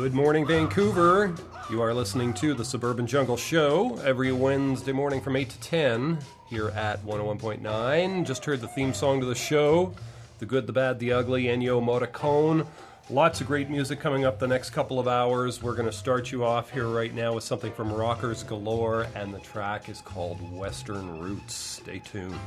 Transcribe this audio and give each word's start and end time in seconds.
Good 0.00 0.14
morning, 0.14 0.46
Vancouver. 0.46 1.34
You 1.68 1.82
are 1.82 1.92
listening 1.92 2.32
to 2.34 2.54
the 2.54 2.64
Suburban 2.64 3.06
Jungle 3.06 3.36
Show 3.36 3.98
every 4.02 4.32
Wednesday 4.32 4.92
morning 4.92 5.20
from 5.20 5.36
8 5.36 5.50
to 5.50 5.60
10 5.60 6.18
here 6.48 6.70
at 6.70 7.04
101.9. 7.04 8.24
Just 8.24 8.46
heard 8.46 8.62
the 8.62 8.68
theme 8.68 8.94
song 8.94 9.20
to 9.20 9.26
the 9.26 9.34
show 9.34 9.92
The 10.38 10.46
Good, 10.46 10.66
the 10.66 10.72
Bad, 10.72 11.00
the 11.00 11.12
Ugly, 11.12 11.44
Ennio 11.44 11.82
Morricone. 11.82 12.66
Lots 13.10 13.42
of 13.42 13.46
great 13.46 13.68
music 13.68 14.00
coming 14.00 14.24
up 14.24 14.38
the 14.38 14.48
next 14.48 14.70
couple 14.70 14.98
of 14.98 15.06
hours. 15.06 15.62
We're 15.62 15.74
going 15.74 15.84
to 15.84 15.92
start 15.92 16.32
you 16.32 16.46
off 16.46 16.70
here 16.70 16.88
right 16.88 17.14
now 17.14 17.34
with 17.34 17.44
something 17.44 17.70
from 17.70 17.92
Rockers 17.92 18.42
Galore, 18.42 19.06
and 19.14 19.34
the 19.34 19.40
track 19.40 19.90
is 19.90 20.00
called 20.00 20.40
Western 20.50 21.20
Roots. 21.20 21.54
Stay 21.54 21.98
tuned. 21.98 22.40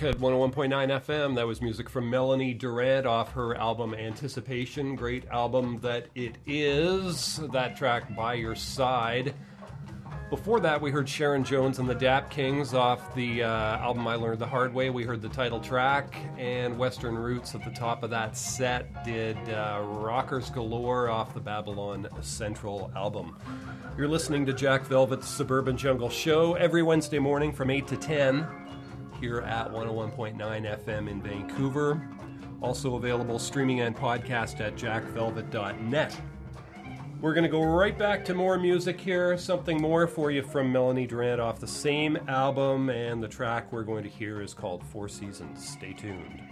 At 0.00 0.18
101.9 0.18 0.70
FM. 0.70 1.34
That 1.34 1.44
was 1.44 1.60
music 1.60 1.90
from 1.90 2.08
Melanie 2.08 2.54
Durrant 2.54 3.04
off 3.04 3.32
her 3.32 3.56
album 3.56 3.94
Anticipation. 3.94 4.94
Great 4.94 5.26
album 5.26 5.80
that 5.80 6.06
it 6.14 6.36
is. 6.46 7.40
That 7.52 7.76
track, 7.76 8.14
By 8.14 8.34
Your 8.34 8.54
Side. 8.54 9.34
Before 10.30 10.60
that, 10.60 10.80
we 10.80 10.92
heard 10.92 11.08
Sharon 11.08 11.42
Jones 11.42 11.80
and 11.80 11.88
the 11.88 11.96
Dap 11.96 12.30
Kings 12.30 12.74
off 12.74 13.12
the 13.16 13.42
uh, 13.42 13.48
album 13.48 14.06
I 14.06 14.14
Learned 14.14 14.38
the 14.38 14.46
Hard 14.46 14.72
Way. 14.72 14.90
We 14.90 15.02
heard 15.02 15.20
the 15.20 15.28
title 15.28 15.58
track, 15.58 16.14
and 16.38 16.78
Western 16.78 17.16
Roots 17.16 17.56
at 17.56 17.64
the 17.64 17.72
top 17.72 18.04
of 18.04 18.10
that 18.10 18.36
set 18.36 19.04
did 19.04 19.36
uh, 19.48 19.82
Rockers 19.82 20.48
Galore 20.50 21.08
off 21.08 21.34
the 21.34 21.40
Babylon 21.40 22.06
Central 22.20 22.92
album. 22.94 23.36
You're 23.96 24.06
listening 24.06 24.46
to 24.46 24.52
Jack 24.52 24.84
Velvet's 24.84 25.26
Suburban 25.26 25.76
Jungle 25.76 26.10
Show 26.10 26.54
every 26.54 26.84
Wednesday 26.84 27.18
morning 27.18 27.52
from 27.52 27.68
8 27.68 27.88
to 27.88 27.96
10 27.96 28.46
here 29.20 29.40
at 29.40 29.70
101.9 29.70 30.36
FM 30.36 31.08
in 31.08 31.22
Vancouver. 31.22 32.08
Also 32.60 32.96
available 32.96 33.38
streaming 33.38 33.80
and 33.80 33.96
podcast 33.96 34.60
at 34.60 34.76
jackvelvet.net. 34.76 36.20
We're 37.20 37.34
going 37.34 37.44
to 37.44 37.50
go 37.50 37.62
right 37.64 37.98
back 37.98 38.24
to 38.26 38.34
more 38.34 38.58
music 38.58 39.00
here. 39.00 39.36
Something 39.36 39.80
more 39.80 40.06
for 40.06 40.30
you 40.30 40.42
from 40.42 40.70
Melanie 40.70 41.06
Durrant 41.06 41.40
off 41.40 41.58
the 41.58 41.66
same 41.66 42.16
album, 42.28 42.90
and 42.90 43.20
the 43.20 43.26
track 43.26 43.72
we're 43.72 43.82
going 43.82 44.04
to 44.04 44.08
hear 44.08 44.40
is 44.40 44.54
called 44.54 44.84
Four 44.84 45.08
Seasons. 45.08 45.68
Stay 45.68 45.92
tuned. 45.92 46.42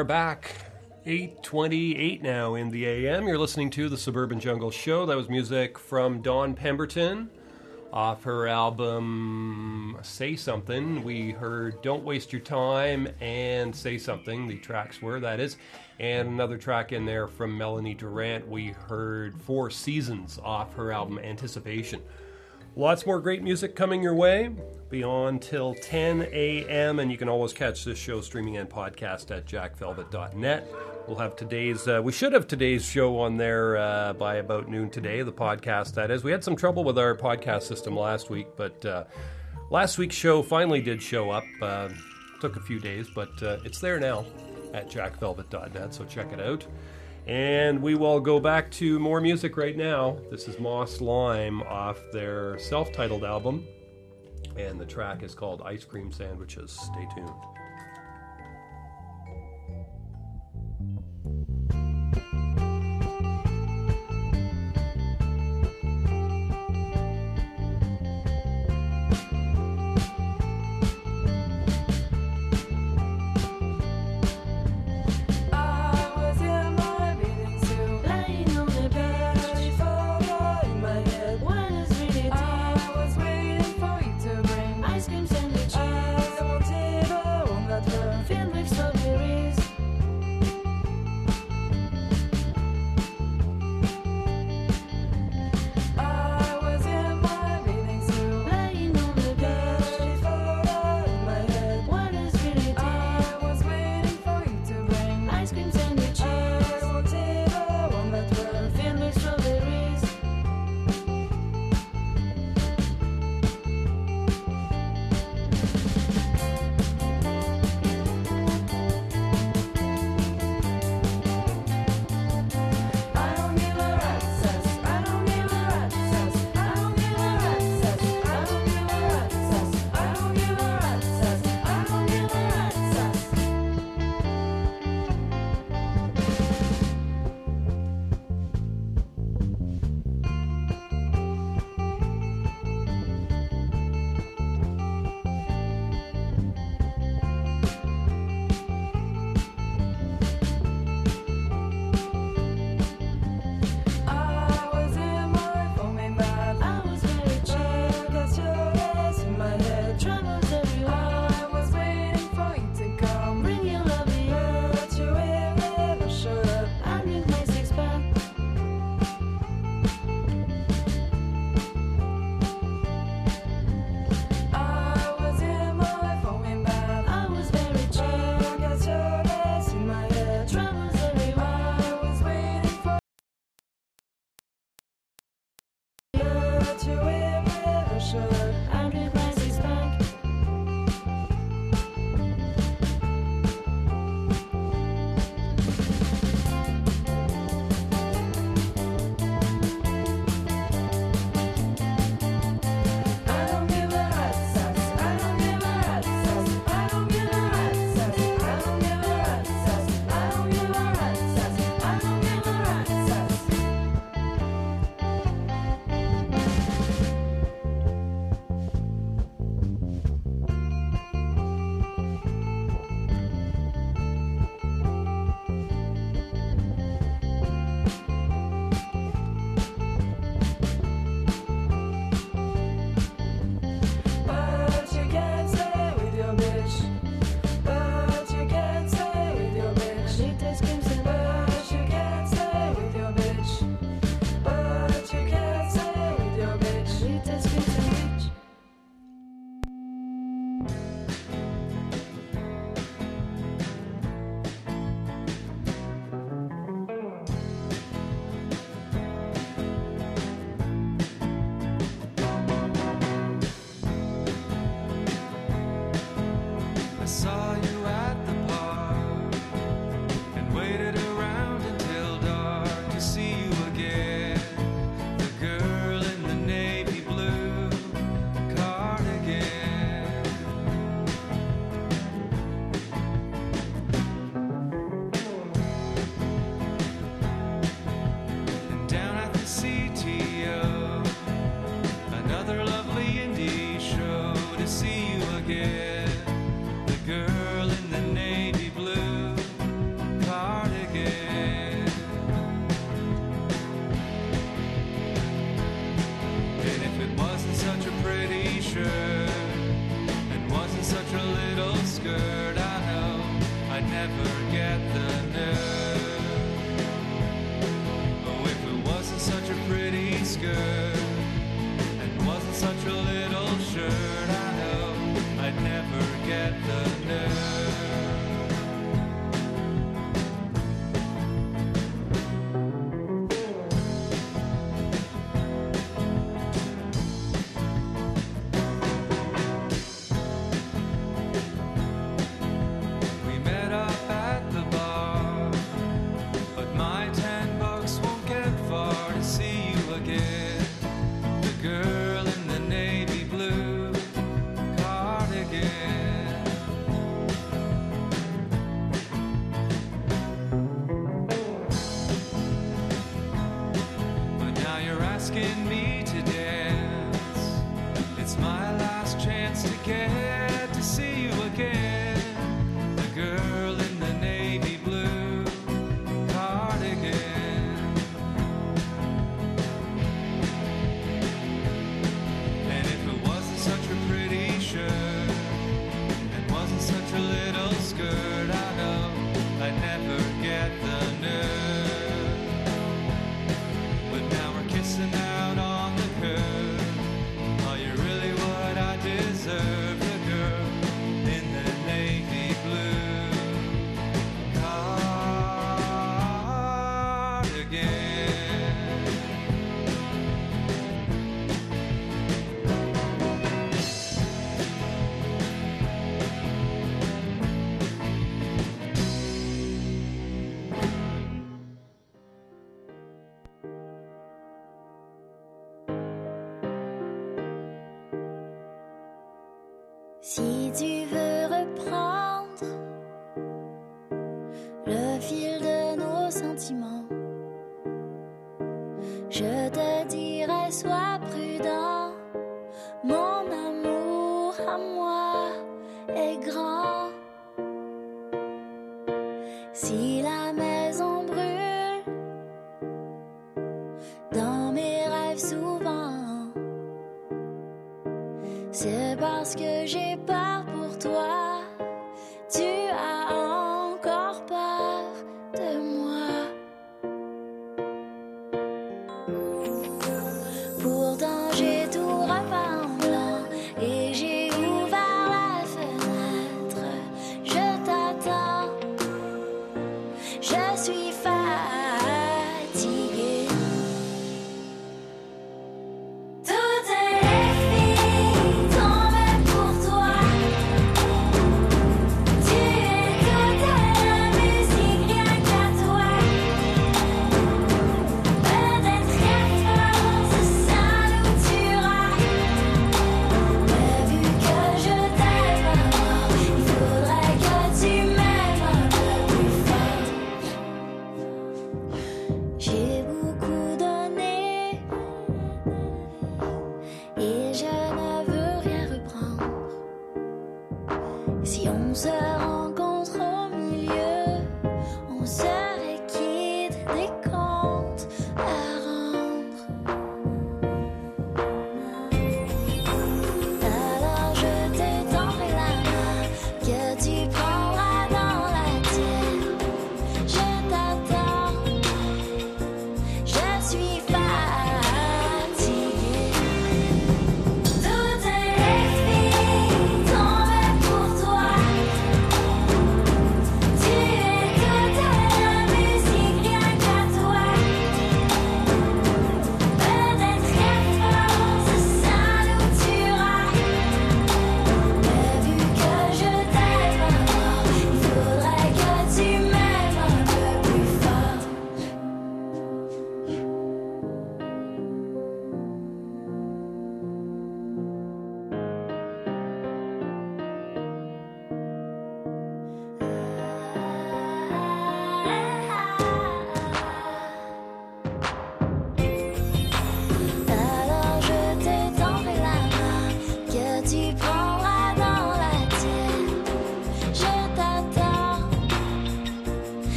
Are 0.00 0.04
back. 0.04 0.54
828 1.04 2.22
now 2.22 2.54
in 2.54 2.70
the 2.70 2.86
AM. 2.86 3.28
You're 3.28 3.36
listening 3.36 3.68
to 3.72 3.90
the 3.90 3.98
Suburban 3.98 4.40
Jungle 4.40 4.70
Show. 4.70 5.04
That 5.04 5.14
was 5.14 5.28
music 5.28 5.78
from 5.78 6.22
Dawn 6.22 6.54
Pemberton 6.54 7.28
off 7.92 8.24
her 8.24 8.48
album 8.48 9.98
Say 10.00 10.36
Something. 10.36 11.04
We 11.04 11.32
heard 11.32 11.82
Don't 11.82 12.02
Waste 12.02 12.32
Your 12.32 12.40
Time 12.40 13.08
and 13.20 13.76
Say 13.76 13.98
Something. 13.98 14.48
The 14.48 14.56
tracks 14.56 15.02
were, 15.02 15.20
that 15.20 15.38
is. 15.38 15.58
And 15.98 16.28
another 16.28 16.56
track 16.56 16.92
in 16.92 17.04
there 17.04 17.28
from 17.28 17.58
Melanie 17.58 17.92
Durrant. 17.92 18.48
We 18.48 18.68
heard 18.68 19.38
Four 19.38 19.68
Seasons 19.68 20.38
off 20.42 20.74
her 20.76 20.92
album 20.92 21.18
Anticipation. 21.18 22.00
Lots 22.76 23.04
more 23.04 23.20
great 23.20 23.42
music 23.42 23.74
coming 23.74 24.02
your 24.02 24.14
way 24.14 24.50
beyond 24.90 25.42
till 25.42 25.74
10 25.74 26.28
a.m. 26.32 26.98
And 26.98 27.10
you 27.10 27.18
can 27.18 27.28
always 27.28 27.52
catch 27.52 27.84
this 27.84 27.98
show 27.98 28.20
streaming 28.20 28.56
and 28.56 28.68
podcast 28.68 29.30
at 29.36 29.46
jackvelvet.net. 29.46 30.68
We'll 31.06 31.18
have 31.18 31.34
today's, 31.34 31.88
uh, 31.88 32.00
we 32.02 32.12
should 32.12 32.32
have 32.32 32.46
today's 32.46 32.84
show 32.84 33.18
on 33.18 33.36
there 33.36 33.76
uh, 33.76 34.12
by 34.12 34.36
about 34.36 34.68
noon 34.68 34.90
today, 34.90 35.22
the 35.22 35.32
podcast 35.32 35.94
that 35.94 36.10
is. 36.10 36.22
We 36.22 36.30
had 36.30 36.44
some 36.44 36.54
trouble 36.54 36.84
with 36.84 36.98
our 36.98 37.16
podcast 37.16 37.62
system 37.62 37.96
last 37.96 38.30
week, 38.30 38.46
but 38.56 38.84
uh, 38.84 39.04
last 39.70 39.98
week's 39.98 40.16
show 40.16 40.42
finally 40.42 40.80
did 40.80 41.02
show 41.02 41.30
up. 41.30 41.44
Uh, 41.60 41.88
took 42.40 42.56
a 42.56 42.60
few 42.60 42.78
days, 42.78 43.08
but 43.12 43.30
uh, 43.42 43.58
it's 43.64 43.80
there 43.80 43.98
now 43.98 44.24
at 44.72 44.88
jackvelvet.net, 44.88 45.92
so 45.92 46.04
check 46.04 46.32
it 46.32 46.40
out. 46.40 46.64
And 47.26 47.80
we 47.82 47.94
will 47.94 48.20
go 48.20 48.40
back 48.40 48.70
to 48.72 48.98
more 48.98 49.20
music 49.20 49.56
right 49.56 49.76
now. 49.76 50.18
This 50.30 50.48
is 50.48 50.58
Moss 50.58 51.00
Lime 51.00 51.62
off 51.62 51.98
their 52.12 52.58
self 52.58 52.92
titled 52.92 53.24
album, 53.24 53.66
and 54.56 54.80
the 54.80 54.86
track 54.86 55.22
is 55.22 55.34
called 55.34 55.62
Ice 55.64 55.84
Cream 55.84 56.10
Sandwiches. 56.10 56.72
Stay 56.72 57.06
tuned. 57.14 57.30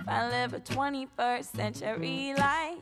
if 0.00 0.08
I 0.08 0.28
live 0.28 0.54
a 0.54 0.60
21st 0.60 1.44
century 1.56 2.34
life. 2.36 2.78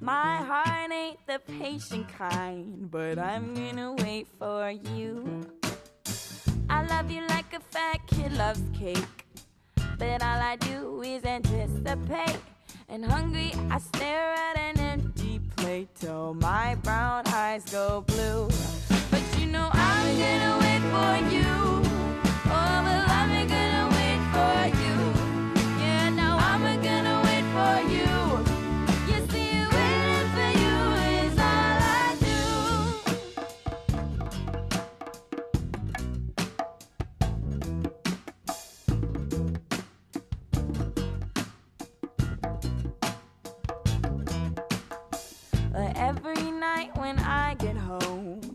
My 0.00 0.36
heart 0.36 0.92
ain't 0.92 1.18
the 1.26 1.40
patient 1.58 2.08
kind, 2.08 2.90
but 2.90 3.18
I'm 3.18 3.54
gonna 3.54 3.94
wait 3.94 4.28
for 4.38 4.70
you. 4.70 5.44
I 6.70 6.86
love 6.86 7.10
you 7.10 7.26
like 7.28 7.52
a 7.52 7.60
fat 7.60 8.06
kid 8.06 8.32
loves 8.32 8.62
cake, 8.78 9.26
but 9.98 10.22
all 10.22 10.40
I 10.52 10.56
do 10.56 11.02
is 11.02 11.24
anticipate. 11.24 12.38
And 12.88 13.04
hungry, 13.04 13.52
I 13.70 13.78
stare 13.78 14.34
at 14.34 14.56
an 14.58 14.78
empty 14.78 15.40
plate 15.56 15.88
till 15.98 16.34
my 16.34 16.76
brown 16.76 17.26
eyes 17.26 17.64
go 17.64 18.02
blue. 18.06 18.48
But 19.10 19.22
you 19.38 19.46
know 19.46 19.68
I'm 19.72 20.06
gonna 20.22 20.58
wait 20.64 20.82
for 20.94 21.12
you. 21.34 21.50
Oh, 22.54 22.82
but 22.84 22.98
love 23.08 23.30
you're 23.30 23.48
gonna 23.48 23.81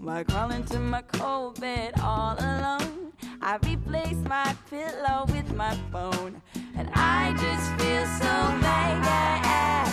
by 0.07 0.23
crawling 0.23 0.63
to 0.63 0.79
my 0.79 1.01
cold 1.01 1.59
bed 1.59 1.93
all 2.01 2.33
alone. 2.39 3.11
I 3.41 3.57
replace 3.57 4.15
my 4.23 4.55
pillow 4.69 5.25
with 5.27 5.53
my 5.53 5.77
phone, 5.91 6.41
and 6.77 6.89
I 6.93 7.33
just 7.33 7.67
feel 7.77 8.05
so 8.05 8.33
bad. 8.63 9.91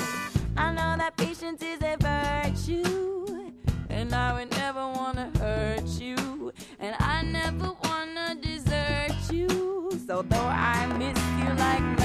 I 0.56 0.70
know 0.70 0.96
that 0.96 1.16
patience 1.16 1.64
is 1.64 1.80
a 1.82 1.96
virtue, 1.98 3.50
and 3.90 4.14
I 4.14 4.34
would 4.34 4.52
never 4.52 4.86
wanna 4.86 5.32
hurt 5.36 5.88
you, 6.00 6.52
and 6.78 6.94
I 7.00 7.22
never 7.24 7.72
wanna 7.82 8.36
desert 8.40 9.16
you. 9.32 9.90
So 10.06 10.22
though 10.22 10.50
I 10.76 10.86
miss 10.96 11.18
you 11.40 11.52
like. 11.56 12.03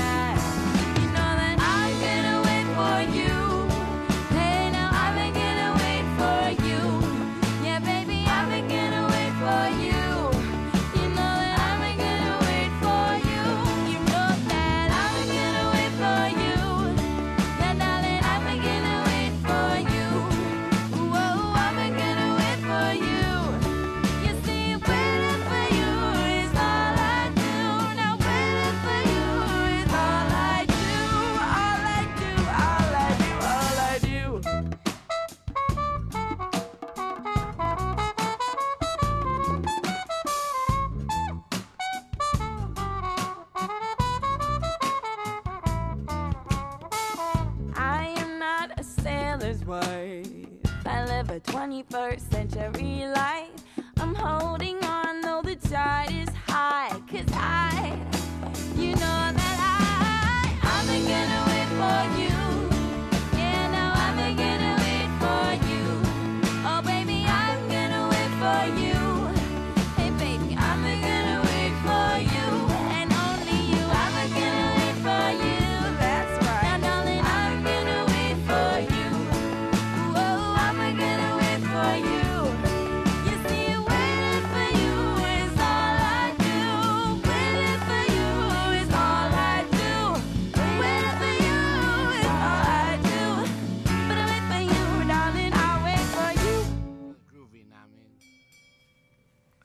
Live 51.30 51.48
a 51.48 51.52
21st 51.52 52.32
century 52.32 53.06
life. 53.06 53.52
I'm 53.98 54.16
holding 54.16 54.84
on 54.84 55.22
though 55.22 55.44
the 55.44 55.56
tide 55.58 56.12
is 56.12 56.30
high. 56.48 56.90
Cause 57.08 57.32
I, 57.34 58.09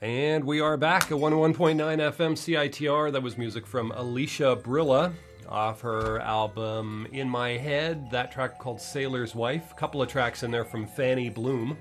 And 0.04 0.44
we 0.44 0.60
are 0.60 0.76
back 0.76 1.04
at 1.04 1.16
101.9 1.16 1.76
FM 1.76 2.34
CITR. 2.34 3.10
That 3.10 3.22
was 3.22 3.38
music 3.38 3.66
from 3.66 3.90
Alicia 3.92 4.54
Brilla 4.54 5.14
off 5.48 5.80
her 5.80 6.20
album 6.20 7.06
In 7.10 7.26
My 7.26 7.52
Head. 7.52 8.10
That 8.10 8.30
track 8.30 8.58
called 8.58 8.82
Sailor's 8.82 9.34
Wife. 9.34 9.72
A 9.72 9.74
couple 9.76 10.02
of 10.02 10.10
tracks 10.10 10.42
in 10.42 10.50
there 10.50 10.66
from 10.66 10.86
Fanny 10.86 11.30
Bloom. 11.30 11.78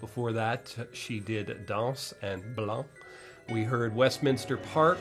Before 0.00 0.30
that, 0.30 0.72
she 0.92 1.18
did 1.18 1.66
Danse 1.66 2.14
and 2.22 2.54
Blanc. 2.54 2.86
We 3.50 3.64
heard 3.64 3.92
Westminster 3.92 4.56
Park 4.56 5.00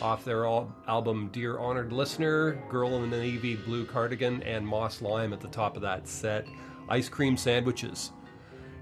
off 0.00 0.24
their 0.24 0.46
album 0.46 1.28
Dear 1.34 1.58
Honored 1.58 1.92
Listener, 1.92 2.52
Girl 2.70 2.96
in 2.96 3.10
the 3.10 3.18
Navy 3.18 3.56
Blue 3.56 3.84
Cardigan, 3.84 4.42
and 4.42 4.66
Moss 4.66 5.02
Lime 5.02 5.34
at 5.34 5.40
the 5.40 5.48
top 5.48 5.76
of 5.76 5.82
that 5.82 6.08
set. 6.08 6.46
Ice 6.88 7.10
cream 7.10 7.36
sandwiches. 7.36 8.12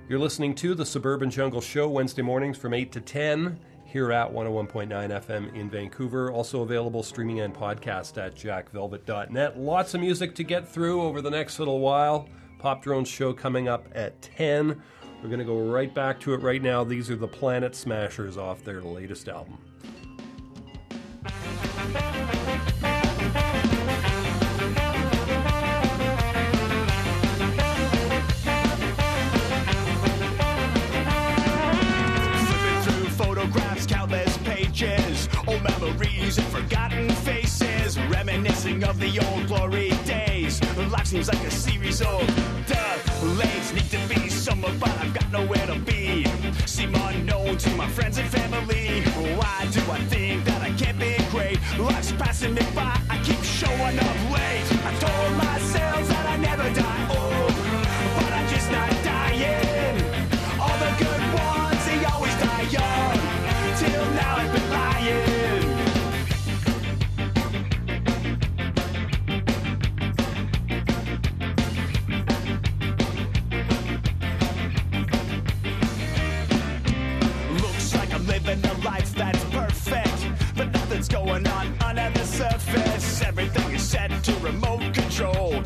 You're 0.07 0.18
listening 0.18 0.55
to 0.57 0.74
the 0.74 0.84
Suburban 0.84 1.30
Jungle 1.30 1.62
Show 1.62 1.88
Wednesday 1.88 2.20
mornings 2.20 2.59
from 2.59 2.74
8 2.74 2.92
to 2.92 3.00
10 3.00 3.59
here 3.86 4.12
at 4.12 4.30
101.9 4.30 4.88
FM 4.88 5.55
in 5.55 5.70
Vancouver. 5.70 6.30
Also 6.30 6.61
available 6.61 7.02
streaming 7.02 7.40
and 7.40 7.55
podcast 7.55 8.22
at 8.22 8.34
jackvelvet.net. 8.34 9.59
Lots 9.59 9.94
of 9.94 10.02
music 10.02 10.34
to 10.34 10.42
get 10.42 10.68
through 10.68 11.00
over 11.00 11.22
the 11.22 11.30
next 11.30 11.59
little 11.59 11.80
while. 11.80 12.28
Pop 12.59 12.82
Drone 12.82 13.07
Show 13.07 13.32
coming 13.32 13.66
up 13.66 13.88
at 13.94 14.20
10. 14.20 14.82
We're 15.22 15.28
going 15.28 15.38
to 15.38 15.44
go 15.46 15.70
right 15.70 15.94
back 15.94 16.20
to 16.20 16.34
it 16.34 16.42
right 16.42 16.61
now. 16.61 16.84
These 16.84 17.11
are 17.11 17.16
the 17.16 17.26
Planet 17.26 17.74
Smashers 17.74 18.36
off 18.36 18.62
their 18.62 18.82
latest 18.82 19.30
album. 19.30 19.57
Reminiscing 38.64 38.84
of 38.84 38.98
the 38.98 39.26
old 39.26 39.46
glory 39.46 39.90
days. 40.04 40.60
Life 40.90 41.06
seems 41.06 41.28
like 41.28 41.42
a 41.44 41.50
series 41.50 42.00
of 42.02 42.26
delays. 42.66 43.72
Need 43.72 43.90
to 43.90 44.08
be 44.08 44.28
somewhere, 44.28 44.72
but 44.80 44.90
I've 45.00 45.14
got 45.14 45.30
nowhere 45.32 45.66
to 45.66 45.78
be. 45.80 46.26
Seem 46.66 46.94
unknown 46.94 47.56
to 47.58 47.70
my 47.70 47.88
friends 47.88 48.18
and 48.18 48.28
family. 48.28 49.02
Why 49.36 49.68
do 49.72 49.80
I 49.90 49.98
think 50.08 50.44
that 50.44 50.62
I 50.62 50.70
can't 50.72 50.98
be 50.98 51.16
great? 51.30 51.58
Life's 51.78 52.12
passing 52.12 52.54
me 52.54 52.62
by, 52.74 52.98
I 53.10 53.18
keep 53.24 53.42
showing 53.42 53.98
up 53.98 54.18
late. 54.32 54.66
I 54.88 54.92
told 55.04 55.36
myself 55.36 56.08
that 56.08 56.26
I 56.26 56.36
never 56.36 56.68
die 56.74 57.04
old, 57.10 57.54
but 58.16 58.32
I'm 58.32 58.48
just 58.48 58.70
not 58.70 59.03
Everything 83.45 83.74
is 83.74 83.82
set 83.82 84.11
to 84.24 84.32
remote 84.36 84.95
control. 84.95 85.62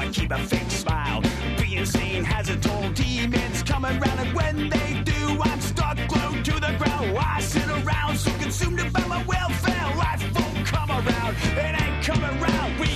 I 0.00 0.08
keep 0.08 0.30
a 0.30 0.38
fake 0.38 0.70
smile. 0.70 1.22
Being 1.58 1.84
sane 1.84 2.24
has 2.24 2.48
a 2.48 2.56
toll. 2.56 2.88
Demons 2.94 3.62
coming 3.62 4.00
round, 4.00 4.18
and 4.18 4.34
when 4.34 4.70
they 4.70 5.02
do, 5.04 5.38
I'm 5.42 5.60
stuck 5.60 5.98
glued 6.08 6.42
to 6.46 6.52
the 6.52 6.74
ground. 6.78 7.12
Why 7.12 7.38
sit 7.40 7.68
around 7.68 8.16
so 8.16 8.32
consumed 8.38 8.80
about 8.80 9.06
my 9.08 9.22
welfare? 9.24 9.96
Life 9.98 10.24
won't 10.34 10.66
come 10.66 10.90
around. 10.90 11.36
It 11.54 11.82
ain't 11.82 12.02
coming 12.02 12.40
round. 12.40 12.80
We 12.80 12.88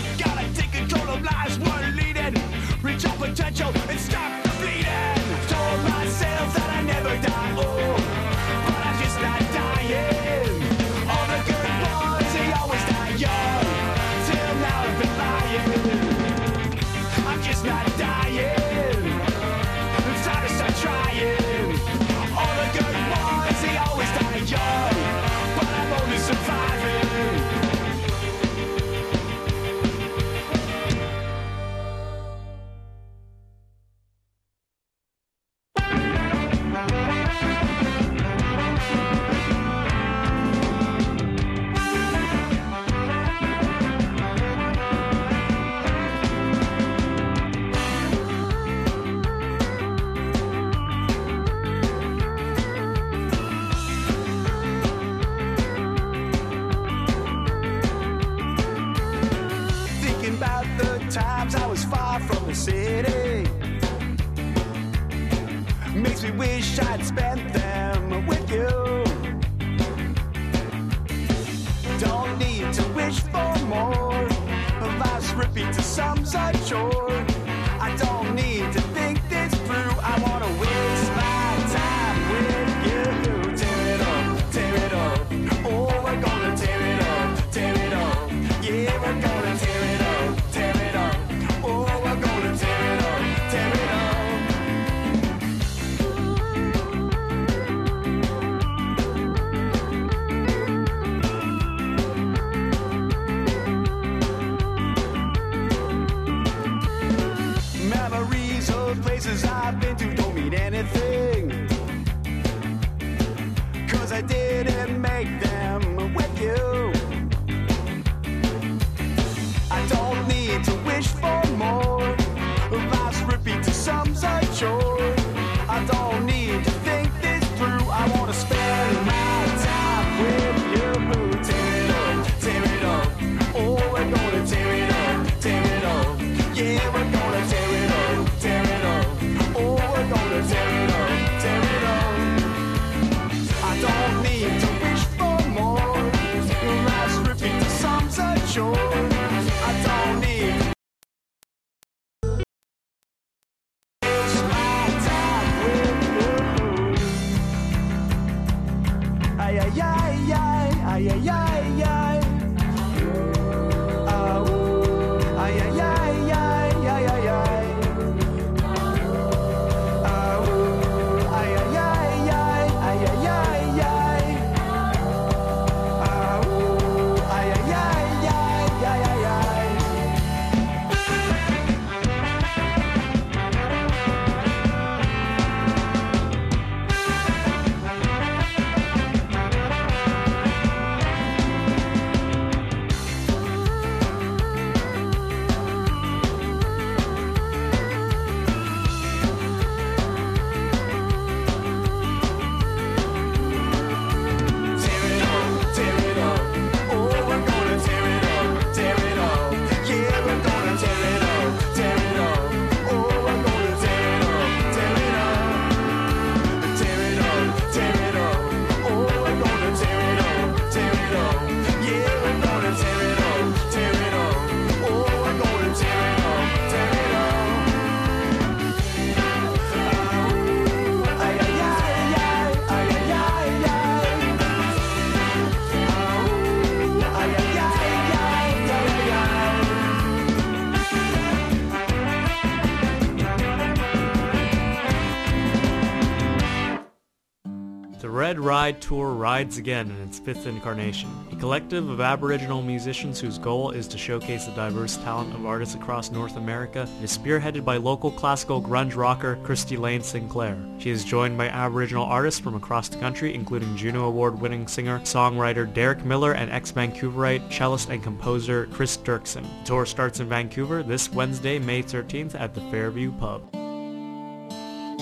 Tour 248.85 249.15
rides 249.15 249.57
again 249.57 249.91
in 249.91 250.03
its 250.03 250.19
fifth 250.19 250.47
incarnation, 250.47 251.09
a 251.33 251.37
collective 251.37 251.89
of 251.89 252.03
Aboriginal 252.03 252.61
musicians 252.61 253.19
whose 253.19 253.39
goal 253.39 253.71
is 253.71 253.89
to 253.89 253.97
showcase 253.97 254.45
the 254.45 254.53
diverse 254.53 254.99
talent 254.99 255.35
of 255.35 255.47
artists 255.47 255.75
across 255.75 256.11
North 256.11 256.37
America 256.37 256.87
is 257.03 257.17
spearheaded 257.17 257.65
by 257.65 257.79
local 257.79 258.11
classical 258.11 258.61
grunge 258.61 258.95
rocker 258.95 259.37
Kristi 259.37 259.79
Lane 259.79 260.03
Sinclair. 260.03 260.63
She 260.79 260.91
is 260.91 261.03
joined 261.03 261.39
by 261.39 261.49
Aboriginal 261.49 262.05
artists 262.05 262.39
from 262.39 262.57
across 262.57 262.91
the 262.91 262.99
country, 262.99 263.35
including 263.35 263.75
Juno 263.75 264.05
Award-winning 264.05 264.69
singer, 264.69 264.99
songwriter 264.99 265.73
Derek 265.73 266.05
Miller 266.05 266.33
and 266.33 266.51
ex-Vancouverite 266.51 267.51
cellist 267.51 267.89
and 267.89 268.03
composer 268.03 268.67
Cris 268.67 268.99
Derksen. 268.99 269.47
The 269.61 269.65
tour 269.65 269.87
starts 269.87 270.21
in 270.21 270.29
Vancouver 270.29 270.83
this 270.83 271.11
Wednesday, 271.11 271.59
May 271.59 271.83
13th 271.83 272.39
at 272.39 272.53
the 272.53 272.61
Fairview 272.71 273.13
Pub. 273.13 273.51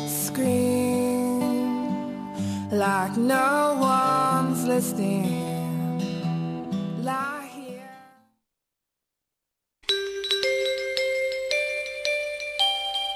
Scream 0.08 0.71
like 2.72 3.18
no 3.18 3.76
one's 3.78 4.64
listening. 4.64 6.00
Like 7.04 7.50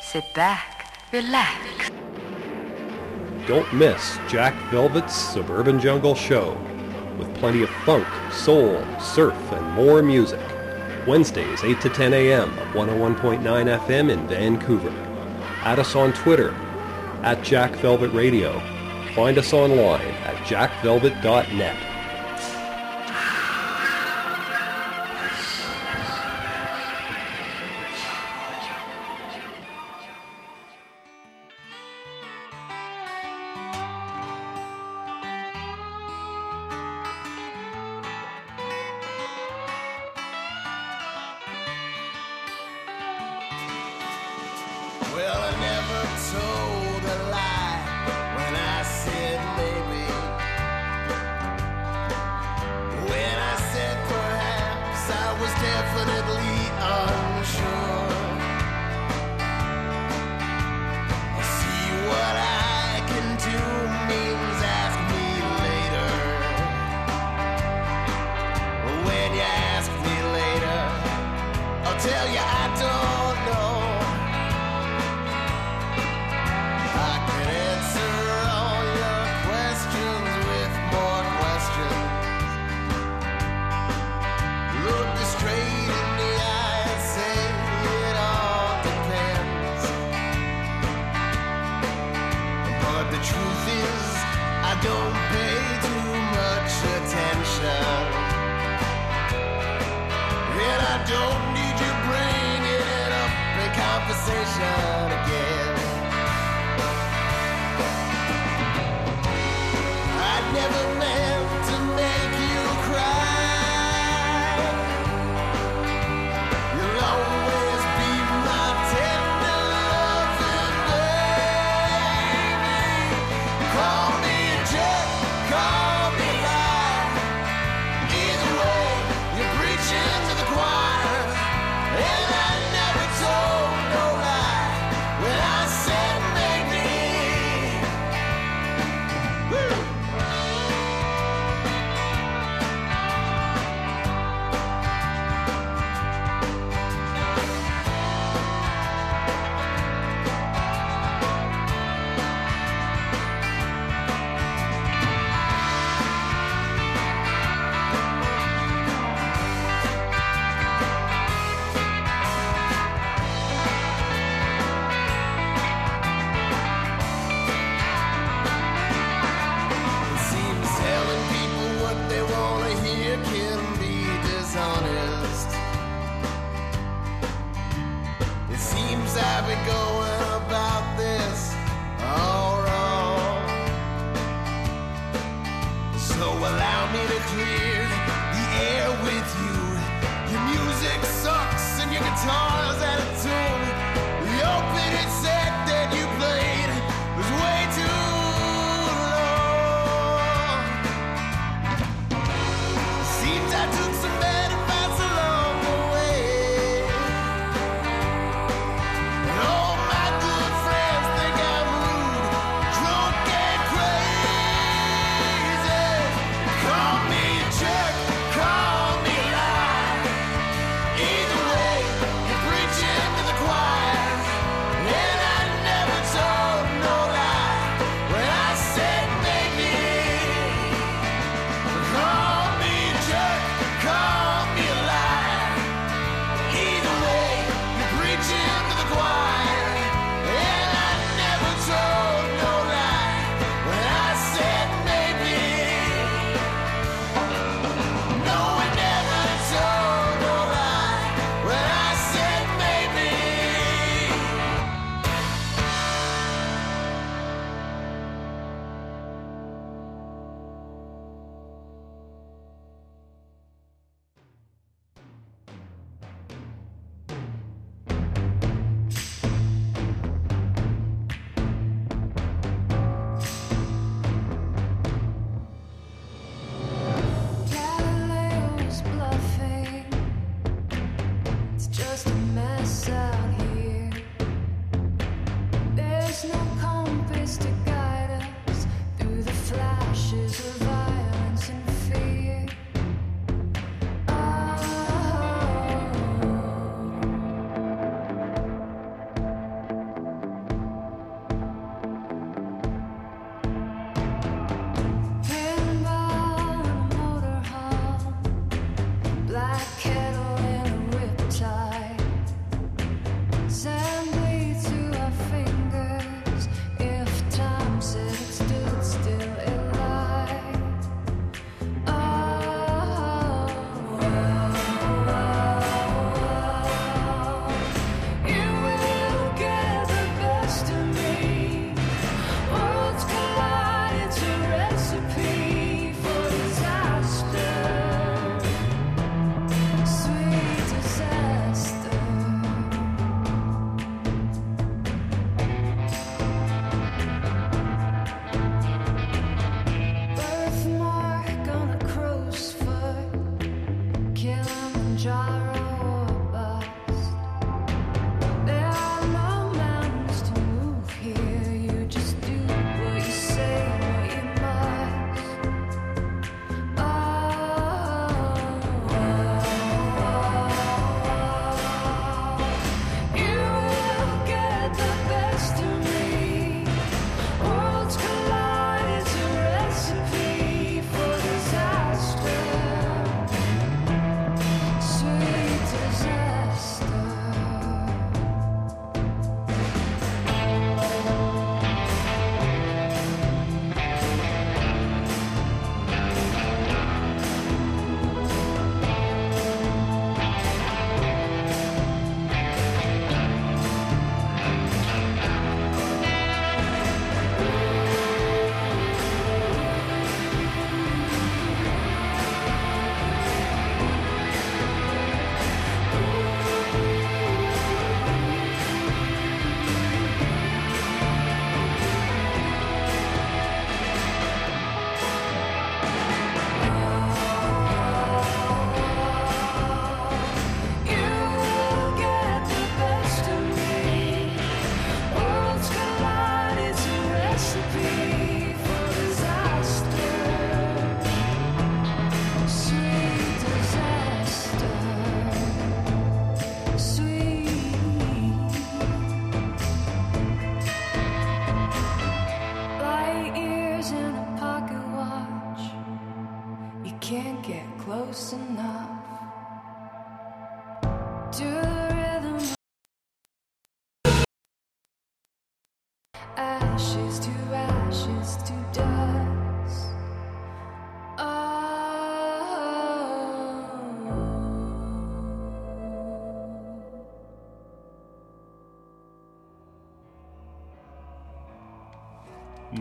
Sit 0.03 0.25
back, 0.35 0.93
relax. 1.11 1.91
Don't 3.47 3.73
miss 3.73 4.19
Jack 4.29 4.55
Velvet's 4.71 5.15
Suburban 5.15 5.81
Jungle 5.81 6.15
Show 6.15 6.59
with 7.19 7.35
plenty 7.37 7.63
of 7.63 7.71
funk, 7.87 8.07
soul, 8.33 8.85
surf, 9.01 9.53
and 9.53 9.73
more 9.73 10.03
music. 10.03 10.41
Wednesdays, 11.07 11.65
8 11.65 11.81
to 11.81 11.89
10 11.89 12.13
a.m. 12.13 12.51
101.9 12.75 13.41
FM 13.41 14.11
in 14.11 14.27
Vancouver. 14.29 14.93
Add 15.63 15.79
us 15.79 15.95
on 15.95 16.13
Twitter 16.13 16.55
at 17.23 17.43
Jack 17.43 17.71
Velvet 17.77 18.13
Radio 18.13 18.61
find 19.17 19.39
us 19.39 19.55
online 19.55 20.15
at 20.27 20.37
jackvelvet.net. 20.45 21.96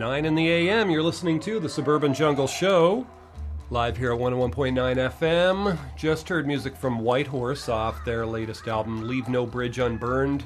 9 0.06 0.24
in 0.24 0.36
the 0.36 0.48
AM. 0.48 0.88
You're 0.88 1.02
listening 1.02 1.40
to 1.40 1.58
the 1.58 1.68
Suburban 1.68 2.14
Jungle 2.14 2.46
Show, 2.46 3.04
live 3.70 3.96
here 3.96 4.12
at 4.12 4.20
101.9 4.20 4.72
FM. 5.18 5.76
Just 5.96 6.28
heard 6.28 6.46
music 6.46 6.76
from 6.76 7.00
Whitehorse 7.00 7.68
off 7.68 8.04
their 8.04 8.24
latest 8.24 8.68
album, 8.68 9.08
Leave 9.08 9.28
No 9.28 9.44
Bridge 9.44 9.80
Unburned. 9.80 10.44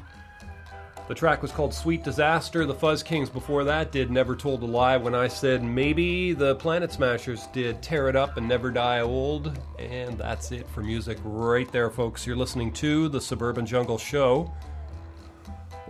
The 1.08 1.14
track 1.14 1.42
was 1.42 1.52
called 1.52 1.74
Sweet 1.74 2.02
Disaster. 2.02 2.64
The 2.64 2.72
Fuzz 2.72 3.02
Kings 3.02 3.28
before 3.28 3.64
that 3.64 3.92
did 3.92 4.10
Never 4.10 4.34
Told 4.34 4.62
a 4.62 4.66
Lie 4.66 4.96
when 4.96 5.14
I 5.14 5.28
said 5.28 5.62
maybe 5.62 6.32
the 6.32 6.54
Planet 6.54 6.90
Smashers 6.90 7.46
did 7.48 7.82
Tear 7.82 8.08
It 8.08 8.16
Up 8.16 8.38
and 8.38 8.48
Never 8.48 8.70
Die 8.70 9.00
Old. 9.00 9.58
And 9.78 10.16
that's 10.16 10.52
it 10.52 10.66
for 10.70 10.82
music 10.82 11.18
right 11.22 11.70
there, 11.70 11.90
folks. 11.90 12.26
You're 12.26 12.34
listening 12.34 12.72
to 12.74 13.10
the 13.10 13.20
Suburban 13.20 13.66
Jungle 13.66 13.98
Show. 13.98 14.50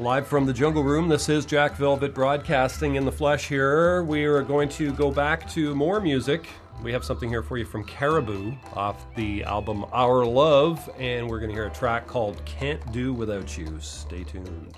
Live 0.01 0.27
from 0.27 0.47
the 0.47 0.53
Jungle 0.55 0.83
Room, 0.83 1.09
this 1.09 1.29
is 1.29 1.45
Jack 1.45 1.77
Velvet 1.77 2.15
broadcasting 2.15 2.95
in 2.95 3.05
the 3.05 3.13
flesh 3.13 3.47
here. 3.47 4.03
We 4.03 4.25
are 4.25 4.41
going 4.41 4.71
to 4.71 4.95
go 4.95 5.11
back 5.11 5.47
to 5.51 5.75
more 5.75 6.01
music. 6.01 6.49
We 6.83 6.91
have 6.93 7.05
something 7.05 7.29
here 7.29 7.43
for 7.43 7.59
you 7.59 7.67
from 7.67 7.85
Caribou 7.85 8.55
off 8.73 9.15
the 9.15 9.45
album 9.45 9.85
Our 9.93 10.25
Love, 10.25 10.89
and 10.99 11.29
we're 11.29 11.39
going 11.39 11.51
to 11.51 11.55
hear 11.55 11.67
a 11.67 11.71
track 11.71 12.07
called 12.07 12.43
Can't 12.47 12.81
Do 12.93 13.13
Without 13.13 13.59
You. 13.59 13.79
Stay 13.79 14.25
tuned. 14.25 14.75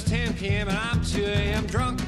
It's 0.00 0.08
10 0.08 0.34
p.m. 0.34 0.68
and 0.68 0.78
I'm 0.78 1.04
2 1.04 1.24
a.m. 1.24 1.66
drunk. 1.66 2.00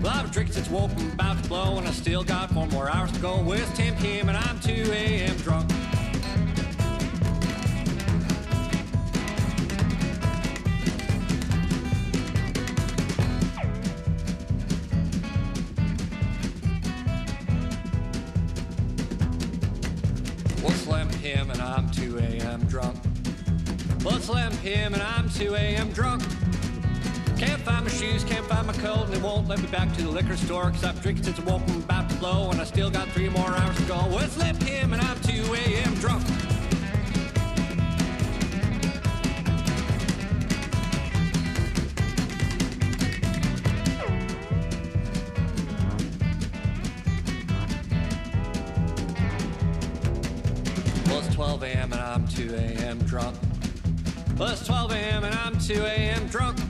Well, 0.00 0.14
I've 0.14 0.30
drinking 0.30 0.54
since 0.54 0.70
woke, 0.70 0.90
I'm 0.96 1.10
about 1.12 1.42
to 1.42 1.48
blow, 1.48 1.76
and 1.76 1.86
I 1.86 1.90
still 1.90 2.22
got 2.22 2.50
four 2.50 2.66
more 2.68 2.88
hours 2.88 3.12
to 3.12 3.18
go. 3.20 3.44
It's 3.52 3.76
10 3.76 3.96
p.m. 3.96 4.28
and 4.28 4.38
I'm 4.38 4.58
2 4.60 4.90
a.m. 4.92 5.36
drunk. 5.38 5.70
p.m. 24.68 24.92
and 24.92 25.02
I'm 25.02 25.30
2 25.30 25.54
a.m. 25.54 25.90
drunk. 25.92 26.22
Can't 27.38 27.62
find 27.62 27.86
my 27.86 27.90
shoes, 27.90 28.22
can't 28.22 28.44
find 28.44 28.66
my 28.66 28.74
coat, 28.74 29.04
and 29.06 29.14
they 29.14 29.18
won't 29.18 29.48
let 29.48 29.60
me 29.62 29.66
back 29.68 29.90
to 29.96 30.02
the 30.02 30.10
liquor 30.10 30.36
store. 30.36 30.64
Cause 30.70 30.84
I've 30.84 31.00
drinking 31.00 31.24
since 31.24 31.38
I 31.38 31.44
woke, 31.44 31.62
I'm 31.68 31.78
about 31.78 32.10
to 32.10 32.16
blow, 32.16 32.50
and 32.50 32.60
I 32.60 32.64
still 32.64 32.90
got 32.90 33.08
three 33.08 33.30
more 33.30 33.48
hours 33.48 33.76
to 33.78 33.82
go. 33.84 33.94
Well, 33.94 34.18
it's 34.18 34.36
11 34.36 34.66
p.m. 34.66 34.92
and 34.92 35.00
I'm 35.00 35.18
2 35.20 35.54
a.m. 35.54 35.94
drunk. 35.94 36.22
Well, 51.06 51.20
it's 51.20 51.34
12 51.34 51.62
a.m. 51.62 51.92
and 51.94 52.02
I'm 52.02 52.28
2 52.28 52.54
a.m. 52.54 52.98
drunk. 53.06 53.38
Well, 54.38 54.50
it's 54.50 54.64
12 54.64 54.92
a.m. 54.92 55.24
and 55.24 55.34
I'm 55.34 55.58
2 55.58 55.82
a.m. 55.82 56.28
drunk. 56.28 56.60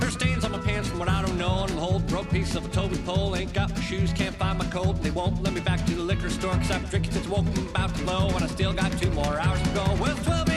There's 0.00 0.14
stains 0.14 0.42
on 0.42 0.52
my 0.52 0.58
pants 0.58 0.88
from 0.88 0.98
what 0.98 1.08
I 1.10 1.20
don't 1.20 1.36
know, 1.36 1.64
and 1.64 1.72
I'm 1.72 1.76
holding 1.76 2.08
broke 2.08 2.30
piece 2.30 2.54
of 2.54 2.64
a 2.64 2.68
Toby 2.70 2.96
pole. 3.04 3.36
Ain't 3.36 3.52
got 3.52 3.74
my 3.74 3.80
shoes, 3.82 4.10
can't 4.14 4.34
find 4.34 4.58
my 4.58 4.64
coat, 4.68 4.96
and 4.96 5.02
they 5.02 5.10
won't 5.10 5.42
let 5.42 5.52
me 5.52 5.60
back 5.60 5.84
to 5.84 5.94
the 5.94 6.00
liquor 6.00 6.30
store 6.30 6.54
because 6.54 6.70
I've 6.70 6.88
drinking 6.88 7.12
since 7.12 7.28
woke, 7.28 7.44
I'm 7.44 7.68
about 7.68 7.94
to 7.94 8.04
blow, 8.04 8.28
and 8.28 8.42
I 8.42 8.46
still 8.46 8.72
got 8.72 8.90
two 8.92 9.10
more 9.10 9.38
hours 9.38 9.60
to 9.60 9.68
go. 9.68 9.84
Well, 10.00 10.16
it's 10.16 10.24
12 10.24 10.48
a.m. 10.48 10.55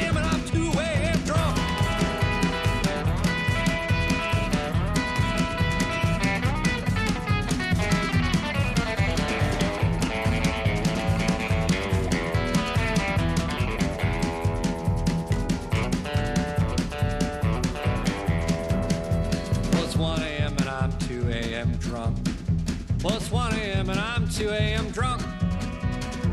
Well, 23.01 23.15
it's 23.15 23.31
1 23.31 23.53
a.m. 23.53 23.89
and 23.89 23.97
I'm 23.97 24.27
2 24.27 24.49
a.m. 24.49 24.89
drunk. 24.89 25.21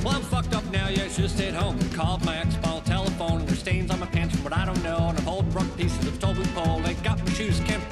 Well, 0.03 0.17
I'm 0.17 0.23
fucked 0.23 0.53
up 0.53 0.65
now, 0.73 0.89
yeah, 0.89 1.05
I 1.05 1.09
should 1.09 1.23
have 1.23 1.31
stayed 1.31 1.55
home. 1.55 1.79
Called 1.91 2.25
my 2.25 2.39
ex 2.39 2.57
on 2.65 2.83
telephone, 2.83 3.47
there's 3.47 3.61
stains 3.61 3.89
on 3.93 4.01
my 4.01 4.07
pants 4.07 4.35
from 4.35 4.43
what 4.43 4.53
I 4.53 4.65
don't 4.65 4.83
know. 4.83 4.97
And 4.97 5.17
I'm 5.17 5.25
holding 5.25 5.51
broken 5.53 5.71
pieces 5.71 6.05
of 6.09 6.19
Toby 6.19 6.43
pole. 6.57 6.81
They 6.81 6.95
got 6.95 7.25
my 7.25 7.31
shoes, 7.35 7.61
can't 7.61 7.86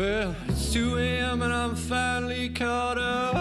Well, 0.00 0.34
it's 0.48 0.72
2 0.72 0.96
a.m. 0.96 1.42
and 1.42 1.52
I'm 1.52 1.76
finally 1.76 2.48
caught 2.48 2.96
up. 2.96 3.34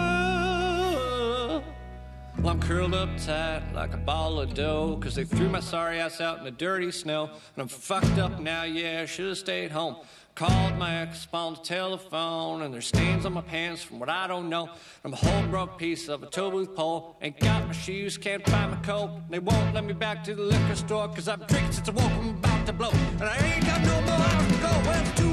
Well, 2.37 2.49
I'm 2.49 2.59
curled 2.59 2.93
up 2.93 3.07
tight 3.17 3.63
like 3.73 3.93
a 3.93 3.97
ball 3.97 4.41
of 4.41 4.55
dough, 4.55 4.99
cause 5.01 5.15
they 5.15 5.23
threw 5.23 5.47
my 5.47 5.61
sorry 5.61 6.01
ass 6.01 6.19
out 6.19 6.39
in 6.39 6.43
the 6.43 6.51
dirty 6.51 6.91
snow. 6.91 7.27
And 7.27 7.61
I'm 7.61 7.69
fucked 7.69 8.17
up 8.17 8.41
now, 8.41 8.63
yeah, 8.63 9.05
should've 9.05 9.37
stayed 9.37 9.71
home. 9.71 9.99
Called 10.35 10.77
my 10.77 10.95
ex 10.95 11.29
on 11.33 11.53
the 11.53 11.61
telephone, 11.61 12.63
and 12.63 12.73
there's 12.73 12.87
stains 12.87 13.25
on 13.25 13.31
my 13.31 13.41
pants 13.41 13.81
from 13.81 13.97
what 13.99 14.09
I 14.09 14.27
don't 14.27 14.49
know. 14.49 14.69
I'm 15.05 15.13
a 15.13 15.15
whole 15.15 15.47
broke 15.47 15.77
piece 15.77 16.09
of 16.09 16.23
a 16.23 16.25
tow 16.25 16.51
booth 16.51 16.75
pole. 16.75 17.15
Ain't 17.21 17.39
got 17.39 17.67
my 17.67 17.71
shoes, 17.71 18.17
can't 18.17 18.45
find 18.49 18.71
my 18.71 18.77
coat. 18.81 19.11
And 19.11 19.29
They 19.29 19.39
won't 19.39 19.73
let 19.73 19.85
me 19.85 19.93
back 19.93 20.25
to 20.25 20.35
the 20.35 20.41
liquor 20.43 20.75
store, 20.75 21.07
cause 21.07 21.29
I've 21.29 21.47
drinking 21.47 21.71
since 21.71 21.87
I 21.87 21.93
woke, 21.93 22.11
I'm 22.11 22.29
about 22.31 22.65
to 22.65 22.73
blow. 22.73 22.91
And 22.91 23.23
I 23.23 23.37
ain't 23.37 23.65
got 23.65 23.81
no 23.81 24.01
more 24.01 24.11
hours 24.11 24.47
to 24.47 24.61
go. 24.61 24.67
Well, 24.67 25.01
it's 25.01 25.21
2 25.21 25.28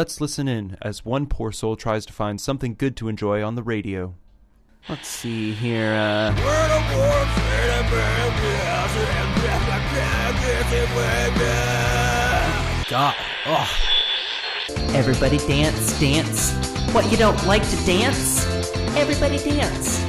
Let's 0.00 0.18
listen 0.18 0.48
in 0.48 0.78
as 0.80 1.04
one 1.04 1.26
poor 1.26 1.52
soul 1.52 1.76
tries 1.76 2.06
to 2.06 2.14
find 2.14 2.40
something 2.40 2.74
good 2.74 2.96
to 2.96 3.08
enjoy 3.08 3.42
on 3.42 3.54
the 3.54 3.62
radio. 3.62 4.14
Let's 4.88 5.06
see 5.06 5.52
here. 5.52 5.92
Uh, 5.92 6.34
God. 12.88 13.14
Oh. 13.44 13.68
Everybody 14.96 15.36
dance, 15.36 16.00
dance. 16.00 16.52
What, 16.94 17.12
you 17.12 17.18
don't 17.18 17.46
like 17.46 17.68
to 17.68 17.76
dance? 17.84 18.46
Everybody 18.96 19.36
dance. 19.36 20.00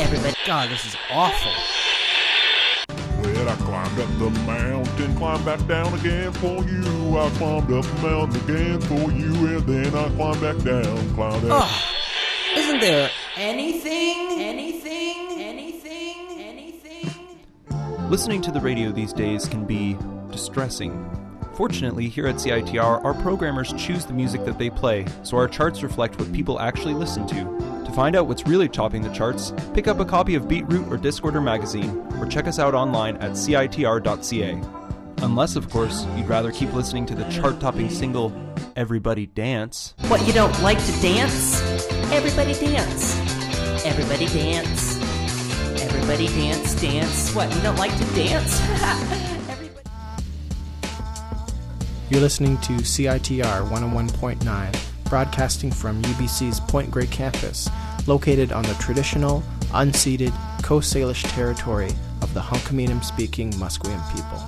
Everybody. 0.00 0.34
God, 0.44 0.70
this 0.70 0.84
is 0.84 0.96
awful. 1.08 1.79
Well, 4.00 4.08
I 4.08 4.12
climbed 4.14 4.28
up 4.30 4.34
the 4.34 4.40
mountain, 4.46 5.16
climbed 5.16 5.44
back 5.44 5.66
down 5.66 5.92
again 5.98 6.32
for 6.32 6.64
you. 6.64 7.18
I 7.18 7.30
climbed 7.30 7.70
up 7.72 7.84
the 7.84 8.02
mountain 8.02 8.40
again 8.42 8.80
for 8.80 9.12
you, 9.12 9.32
and 9.56 9.66
then 9.66 9.94
I 9.94 10.08
climbed 10.16 10.40
back 10.40 10.56
down, 10.64 11.14
climbed 11.14 11.42
down. 11.42 11.50
Ugh. 11.50 11.62
Ah, 11.62 11.94
isn't 12.56 12.80
there 12.80 13.10
anything, 13.36 14.40
anything, 14.40 15.38
anything, 15.38 16.38
anything? 16.38 17.10
Listening 18.08 18.40
to 18.42 18.50
the 18.50 18.60
radio 18.60 18.90
these 18.90 19.12
days 19.12 19.46
can 19.46 19.66
be 19.66 19.98
distressing. 20.30 21.06
Fortunately, 21.54 22.08
here 22.08 22.26
at 22.26 22.36
CITR, 22.36 23.04
our 23.04 23.14
programmers 23.14 23.74
choose 23.76 24.06
the 24.06 24.14
music 24.14 24.46
that 24.46 24.58
they 24.58 24.70
play, 24.70 25.04
so 25.22 25.36
our 25.36 25.46
charts 25.46 25.82
reflect 25.82 26.18
what 26.18 26.32
people 26.32 26.58
actually 26.58 26.94
listen 26.94 27.26
to. 27.26 27.79
To 27.90 27.96
find 27.96 28.14
out 28.14 28.28
what's 28.28 28.46
really 28.46 28.68
topping 28.68 29.02
the 29.02 29.12
charts, 29.12 29.52
pick 29.74 29.88
up 29.88 29.98
a 29.98 30.04
copy 30.04 30.36
of 30.36 30.44
BeatRoute 30.44 30.88
or 30.92 30.96
Discorder 30.96 31.42
magazine, 31.42 32.06
or 32.20 32.26
check 32.26 32.46
us 32.46 32.60
out 32.60 32.72
online 32.72 33.16
at 33.16 33.32
citr.ca. 33.32 34.62
Unless, 35.24 35.56
of 35.56 35.68
course, 35.68 36.06
you'd 36.16 36.28
rather 36.28 36.52
keep 36.52 36.72
listening 36.72 37.04
to 37.06 37.16
the 37.16 37.28
chart 37.30 37.58
topping 37.58 37.90
single 37.90 38.32
Everybody 38.76 39.26
Dance. 39.26 39.94
What, 40.06 40.24
you 40.24 40.32
don't 40.32 40.56
like 40.62 40.78
to 40.78 40.92
dance? 41.02 41.60
Everybody 42.12 42.54
dance. 42.54 43.18
Everybody 43.84 44.26
dance. 44.26 44.96
Everybody 45.82 46.28
dance, 46.28 46.80
dance. 46.80 47.34
What, 47.34 47.52
you 47.52 47.60
don't 47.60 47.78
like 47.78 47.96
to 47.98 48.04
dance? 48.14 48.60
You're 52.08 52.20
listening 52.20 52.56
to 52.58 52.74
CITR 52.74 53.68
101.9, 53.68 54.89
broadcasting 55.10 55.72
from 55.72 56.00
UBC's 56.02 56.60
Point 56.60 56.90
Grey 56.90 57.08
campus, 57.08 57.68
located 58.06 58.52
on 58.52 58.62
the 58.62 58.74
traditional, 58.74 59.42
unceded 59.72 60.32
Coast 60.62 60.94
Salish 60.94 61.24
territory 61.34 61.90
of 62.22 62.32
the 62.32 62.40
Hunkaminam 62.40 63.04
speaking 63.04 63.50
Musqueam 63.54 64.00
people. 64.14 64.38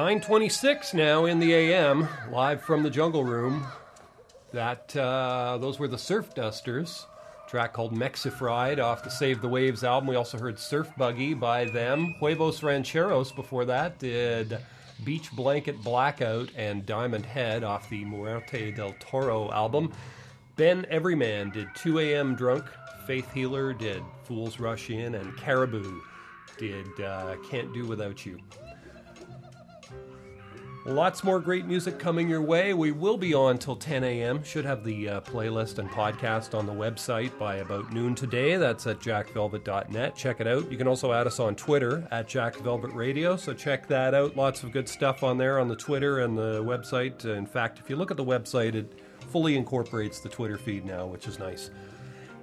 926 0.00 0.94
now 0.94 1.26
in 1.26 1.38
the 1.40 1.52
AM, 1.52 2.08
live 2.32 2.62
from 2.62 2.82
the 2.82 2.88
Jungle 2.88 3.22
Room. 3.22 3.66
That 4.50 4.96
uh, 4.96 5.58
those 5.60 5.78
were 5.78 5.88
the 5.88 5.98
Surf 5.98 6.34
Dusters, 6.34 7.04
track 7.46 7.74
called 7.74 7.94
Mexifried 7.94 8.82
off 8.82 9.04
the 9.04 9.10
Save 9.10 9.42
the 9.42 9.48
Waves 9.48 9.84
album. 9.84 10.08
We 10.08 10.16
also 10.16 10.38
heard 10.38 10.58
Surf 10.58 10.90
Buggy 10.96 11.34
by 11.34 11.66
them. 11.66 12.14
Huevos 12.18 12.62
Rancheros 12.62 13.30
before 13.30 13.66
that 13.66 13.98
did 13.98 14.56
Beach 15.04 15.30
Blanket 15.32 15.82
Blackout 15.82 16.48
and 16.56 16.86
Diamond 16.86 17.26
Head 17.26 17.62
off 17.62 17.90
the 17.90 18.02
Muerte 18.06 18.70
del 18.70 18.94
Toro 19.00 19.52
album. 19.52 19.92
Ben 20.56 20.86
Everyman 20.88 21.50
did 21.50 21.68
2 21.74 21.98
AM 21.98 22.36
Drunk. 22.36 22.64
Faith 23.06 23.30
Healer 23.34 23.74
did 23.74 24.02
Fools 24.22 24.58
Rush 24.58 24.88
In, 24.88 25.14
and 25.16 25.36
Caribou 25.36 26.00
did 26.56 26.88
uh, 27.02 27.36
Can't 27.50 27.70
Do 27.74 27.84
Without 27.86 28.24
You. 28.24 28.38
Lots 30.86 31.22
more 31.22 31.40
great 31.40 31.66
music 31.66 31.98
coming 31.98 32.26
your 32.26 32.40
way. 32.40 32.72
We 32.72 32.90
will 32.90 33.18
be 33.18 33.34
on 33.34 33.58
till 33.58 33.76
10 33.76 34.02
a.m. 34.02 34.42
Should 34.42 34.64
have 34.64 34.82
the 34.82 35.10
uh, 35.10 35.20
playlist 35.20 35.78
and 35.78 35.90
podcast 35.90 36.58
on 36.58 36.64
the 36.64 36.72
website 36.72 37.38
by 37.38 37.56
about 37.56 37.92
noon 37.92 38.14
today. 38.14 38.56
That's 38.56 38.86
at 38.86 38.98
jackvelvet.net. 38.98 40.16
Check 40.16 40.40
it 40.40 40.46
out. 40.46 40.72
You 40.72 40.78
can 40.78 40.88
also 40.88 41.12
add 41.12 41.26
us 41.26 41.38
on 41.38 41.54
Twitter 41.54 42.08
at 42.10 42.30
jackvelvetradio. 42.30 43.38
So 43.38 43.52
check 43.52 43.88
that 43.88 44.14
out. 44.14 44.38
Lots 44.38 44.62
of 44.62 44.72
good 44.72 44.88
stuff 44.88 45.22
on 45.22 45.36
there 45.36 45.58
on 45.58 45.68
the 45.68 45.76
Twitter 45.76 46.20
and 46.20 46.36
the 46.36 46.64
website. 46.64 47.26
In 47.26 47.44
fact, 47.44 47.78
if 47.78 47.90
you 47.90 47.96
look 47.96 48.10
at 48.10 48.16
the 48.16 48.24
website, 48.24 48.74
it 48.74 49.02
fully 49.28 49.58
incorporates 49.58 50.20
the 50.20 50.30
Twitter 50.30 50.56
feed 50.56 50.86
now, 50.86 51.04
which 51.04 51.28
is 51.28 51.38
nice. 51.38 51.70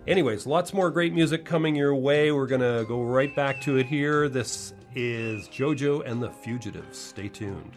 Anyways, 0.06 0.46
lots 0.46 0.76
more 0.76 0.92
great 0.92 1.12
music 1.12 1.44
coming 1.44 1.76
your 1.76 1.96
way. 1.96 2.32
We're 2.32 2.46
going 2.46 2.62
to 2.62 2.86
go 2.88 3.02
right 3.02 3.36
back 3.36 3.62
to 3.62 3.78
it 3.78 3.88
here. 3.88 4.30
This 4.30 4.76
is 4.94 5.48
JoJo 5.48 6.06
and 6.06 6.22
the 6.22 6.30
Fugitives. 6.30 7.00
Stay 7.00 7.30
tuned. 7.30 7.72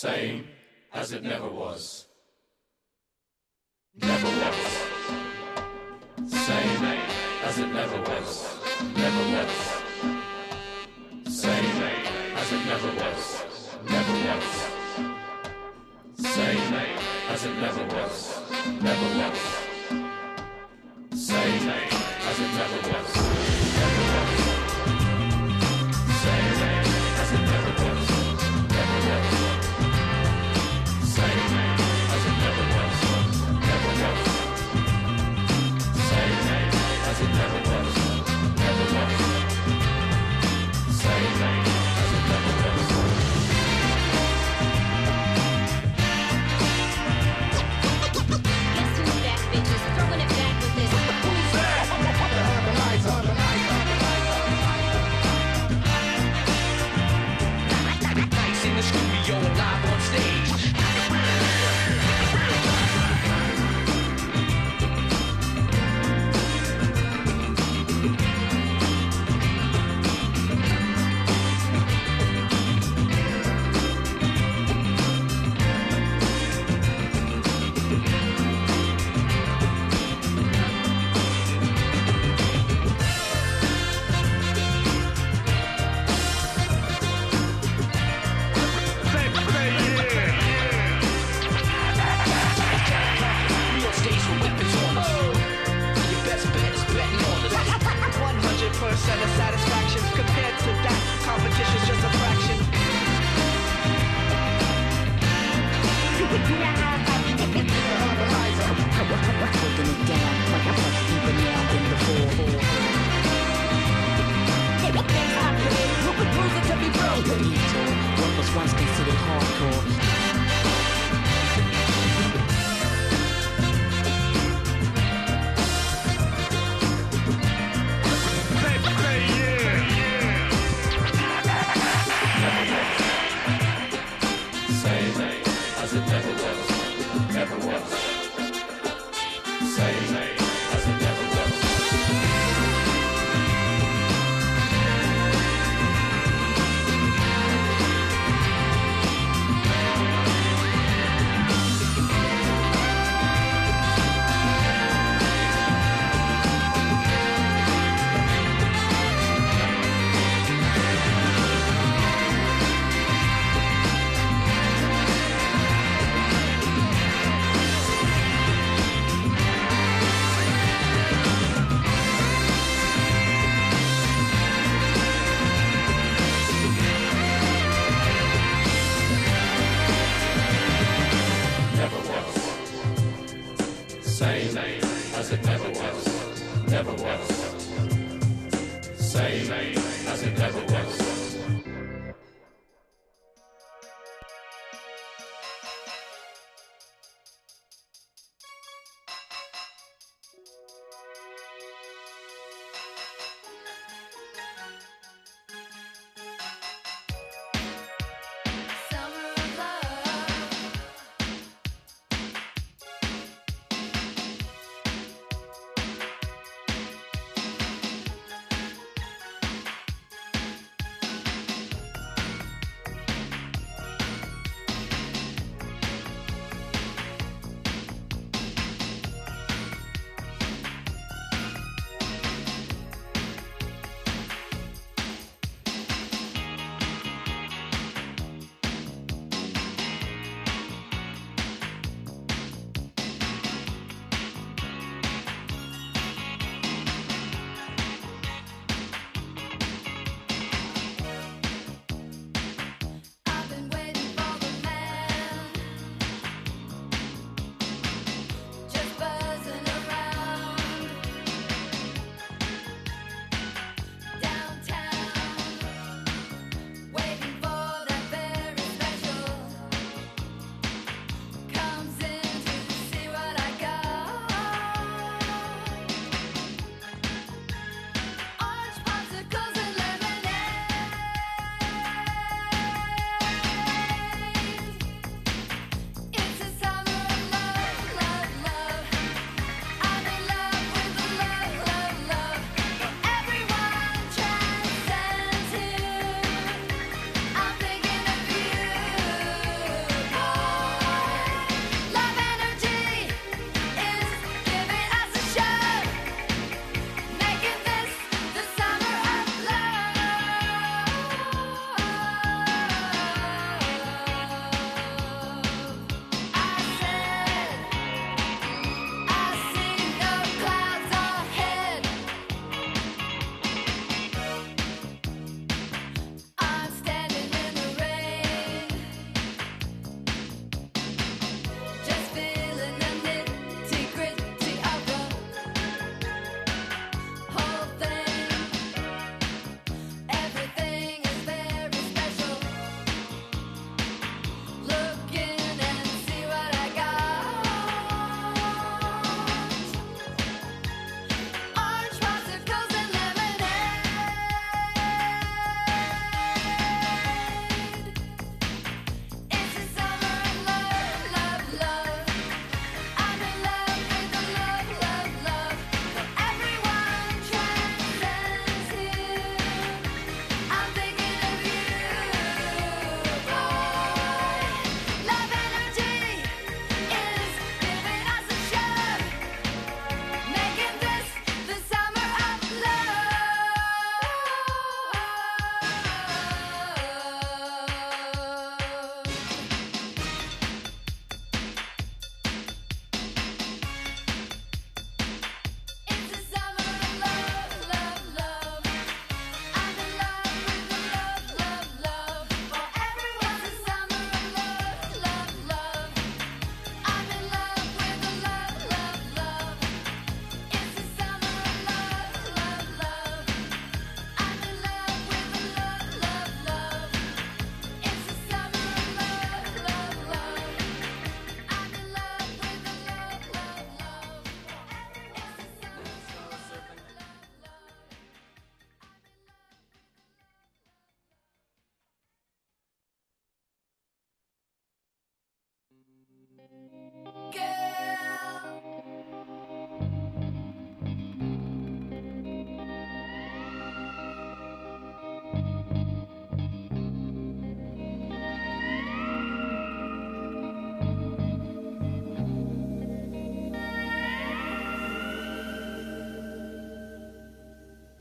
same 0.00 0.46
as 0.94 1.12
it 1.12 1.22
never 1.22 1.50
was. 1.50 2.06
Never 3.94 4.30
was. 4.40 4.60
Same 6.26 6.84
as 7.44 7.58
it 7.58 7.68
never 7.68 7.98
was. 8.10 8.28
Never 8.96 9.24
was. 9.34 9.56
Same 11.42 11.82
as 12.40 12.52
it 12.56 12.62
never 12.70 12.92
was. 13.02 13.44
Never 13.94 14.16
was. 14.26 14.48
Same 16.16 16.72
as 17.32 17.44
it 17.44 17.56
never 17.64 17.84
was. 17.94 18.40
Never 18.86 19.08
was. 19.18 19.40
Same 21.28 21.68
as 22.28 22.40
it 22.40 22.52
never 22.60 22.80
was. 22.88 23.69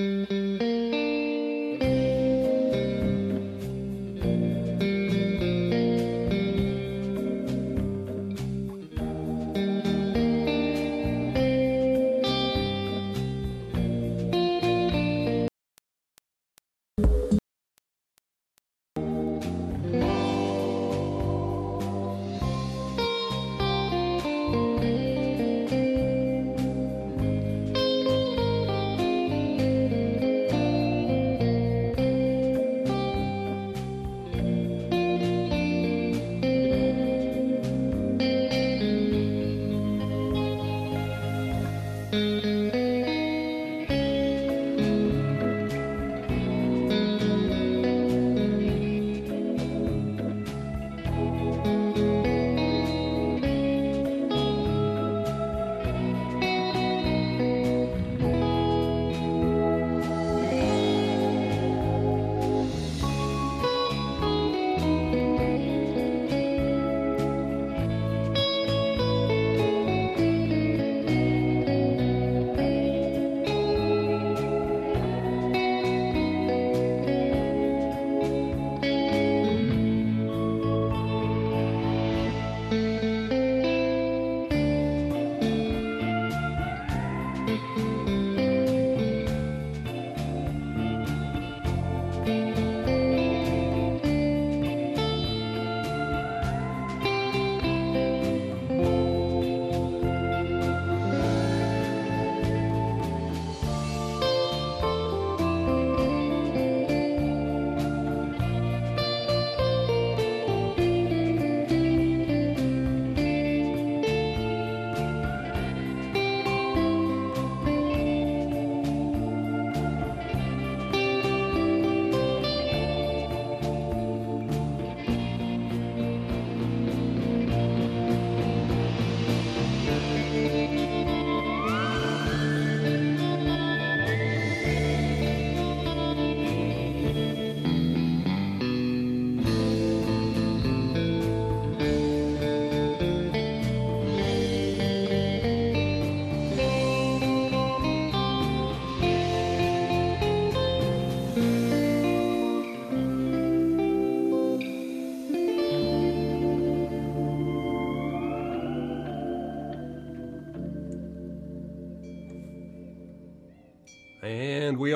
And 0.10 0.39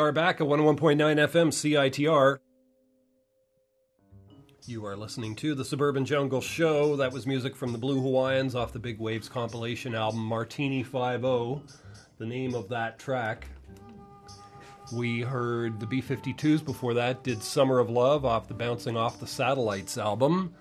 are 0.04 0.12
back 0.12 0.42
at 0.42 0.48
101.9 0.48 0.98
FM 0.98 1.48
CITR. 1.48 2.40
You 4.66 4.86
are 4.86 4.98
listening 4.98 5.34
to 5.38 5.56
the 5.56 5.64
Suburban 5.64 6.04
Jungle 6.04 6.42
Show. 6.42 6.98
That 6.98 7.14
was 7.14 7.26
music 7.26 7.56
from 7.56 7.72
the 7.72 7.78
Blue 7.78 8.02
Hawaiians 8.02 8.54
off 8.54 8.74
the 8.74 8.80
Big 8.80 9.00
Waves 9.00 9.30
compilation 9.30 9.96
album 9.96 10.20
Martini 10.20 10.84
5 10.84 11.22
the 11.22 12.26
name 12.26 12.54
of 12.54 12.68
that 12.68 13.00
track. 13.00 13.48
We 14.92 15.22
heard 15.22 15.80
the 15.80 15.88
B 15.88 16.02
52s 16.02 16.66
before 16.66 16.94
that, 16.96 17.24
did 17.24 17.42
Summer 17.42 17.80
of 17.80 17.90
Love 17.90 18.26
off 18.26 18.50
the 18.50 18.54
Bouncing 18.54 18.98
Off 18.98 19.22
the 19.22 19.28
Satellites 19.28 19.98
album. 19.98 20.54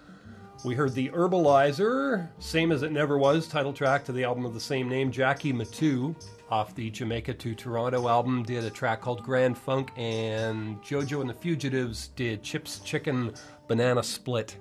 We 0.64 0.76
heard 0.76 0.94
the 0.94 1.08
Herbaliser, 1.08 2.28
Same 2.38 2.70
as 2.70 2.84
It 2.84 2.92
Never 2.92 3.18
Was, 3.18 3.48
title 3.48 3.72
track 3.72 4.04
to 4.04 4.12
the 4.12 4.22
album 4.22 4.46
of 4.46 4.54
the 4.54 4.60
same 4.60 4.88
name. 4.88 5.10
Jackie 5.10 5.52
Mittoo 5.52 6.14
off 6.52 6.74
the 6.74 6.90
Jamaica 6.90 7.32
to 7.32 7.54
Toronto 7.54 8.08
album 8.08 8.42
did 8.42 8.62
a 8.62 8.68
track 8.68 9.00
called 9.00 9.22
Grand 9.22 9.56
Funk, 9.56 9.90
and 9.96 10.82
JoJo 10.82 11.22
and 11.22 11.30
the 11.30 11.34
Fugitives 11.34 12.08
did 12.08 12.42
Chips 12.42 12.80
Chicken 12.80 13.32
Banana 13.68 14.02
Split, 14.02 14.58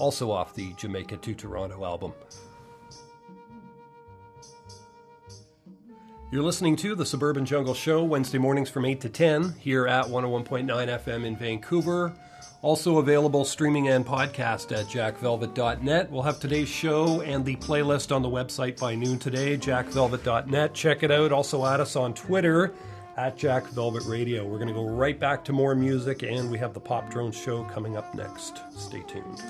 also 0.00 0.32
off 0.32 0.52
the 0.52 0.72
Jamaica 0.72 1.16
to 1.18 1.34
Toronto 1.34 1.84
album. 1.84 2.12
You're 6.32 6.42
listening 6.42 6.74
to 6.76 6.96
the 6.96 7.06
Suburban 7.06 7.46
Jungle 7.46 7.72
Show 7.72 8.02
Wednesday 8.02 8.38
mornings 8.38 8.68
from 8.68 8.84
8 8.84 9.00
to 9.02 9.08
10 9.08 9.54
here 9.60 9.86
at 9.86 10.06
101.9 10.06 10.66
FM 10.66 11.24
in 11.24 11.36
Vancouver. 11.36 12.12
Also 12.60 12.98
available 12.98 13.44
streaming 13.44 13.88
and 13.88 14.04
podcast 14.04 14.76
at 14.76 14.86
jackvelvet.net. 14.86 16.10
We'll 16.10 16.22
have 16.22 16.40
today's 16.40 16.68
show 16.68 17.20
and 17.20 17.44
the 17.44 17.54
playlist 17.56 18.14
on 18.14 18.22
the 18.22 18.28
website 18.28 18.80
by 18.80 18.96
noon 18.96 19.18
today, 19.18 19.56
jackvelvet.net. 19.56 20.74
Check 20.74 21.04
it 21.04 21.12
out. 21.12 21.30
Also 21.30 21.64
add 21.64 21.80
us 21.80 21.94
on 21.94 22.14
Twitter 22.14 22.74
at 23.16 23.36
Jack 23.36 23.64
Velvet 23.68 24.04
Radio. 24.06 24.44
We're 24.44 24.58
going 24.58 24.68
to 24.68 24.74
go 24.74 24.88
right 24.88 25.18
back 25.18 25.44
to 25.44 25.52
more 25.52 25.74
music, 25.76 26.22
and 26.22 26.50
we 26.50 26.58
have 26.58 26.74
the 26.74 26.80
Pop 26.80 27.10
Drone 27.10 27.32
Show 27.32 27.62
coming 27.64 27.96
up 27.96 28.12
next. 28.14 28.60
Stay 28.76 29.02
tuned. 29.02 29.40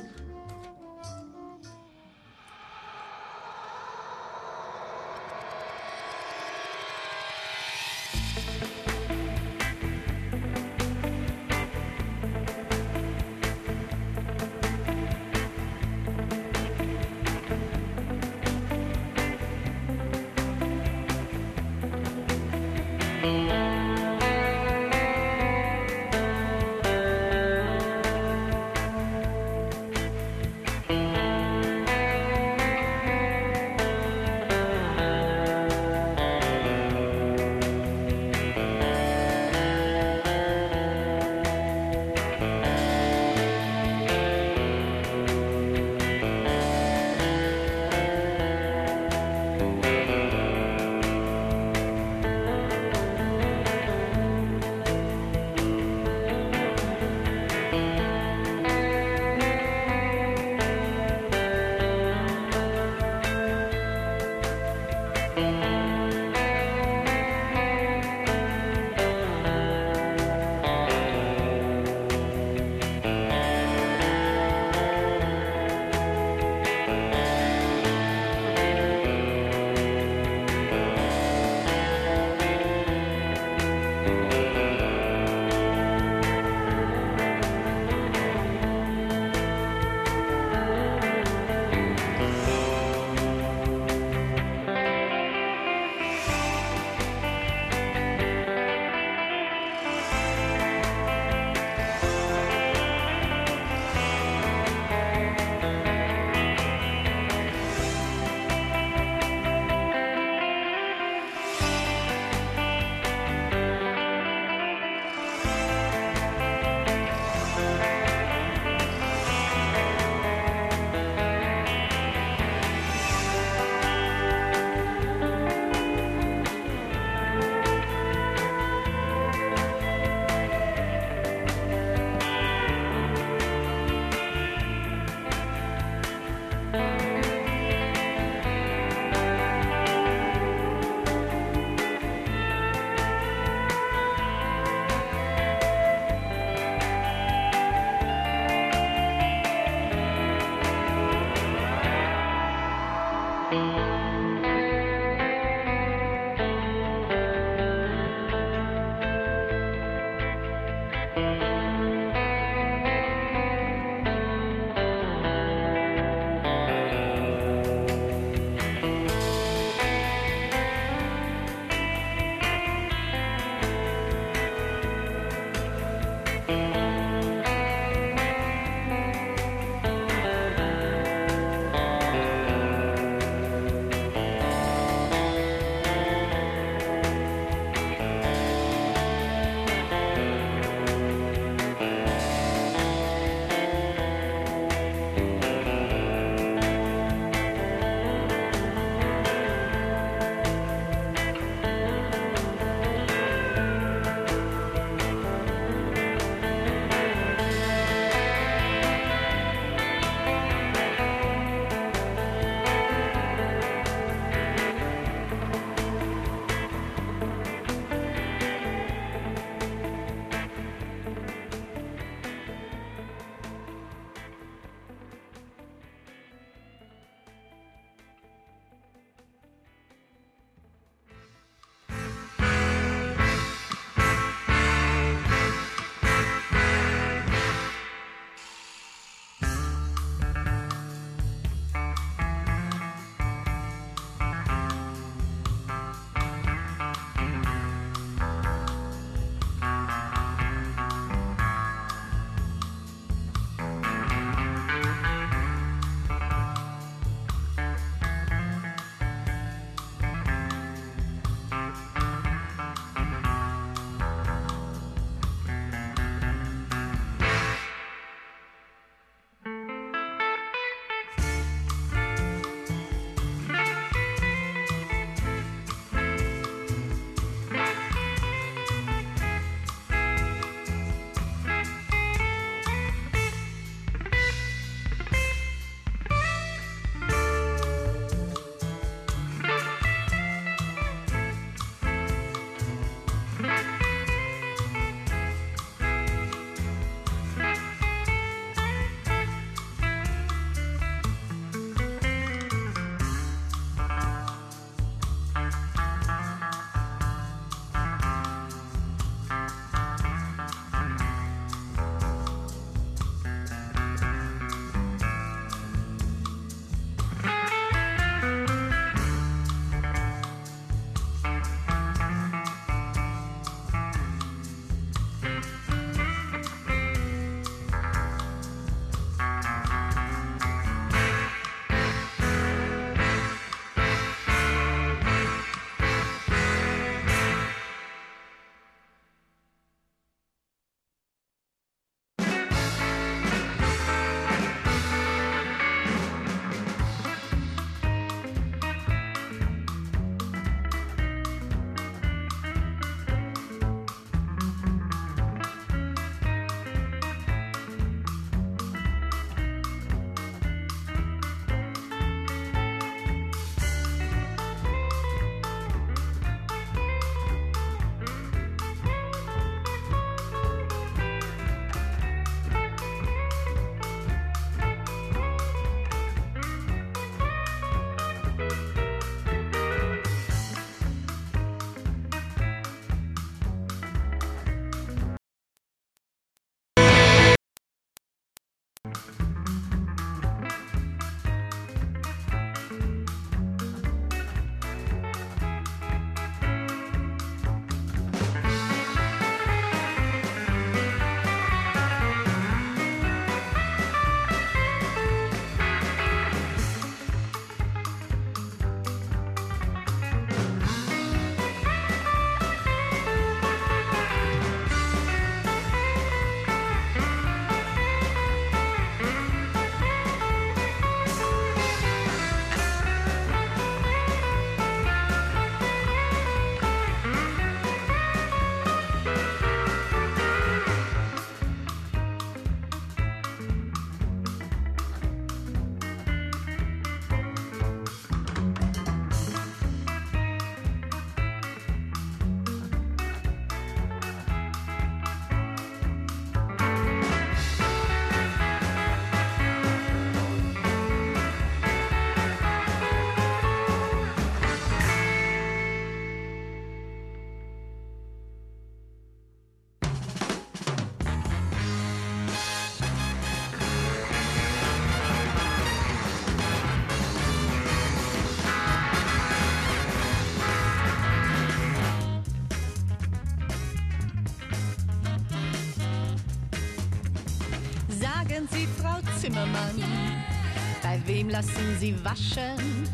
Lassen 481.38 481.78
Sie 481.78 481.94
waschen? 482.04 482.88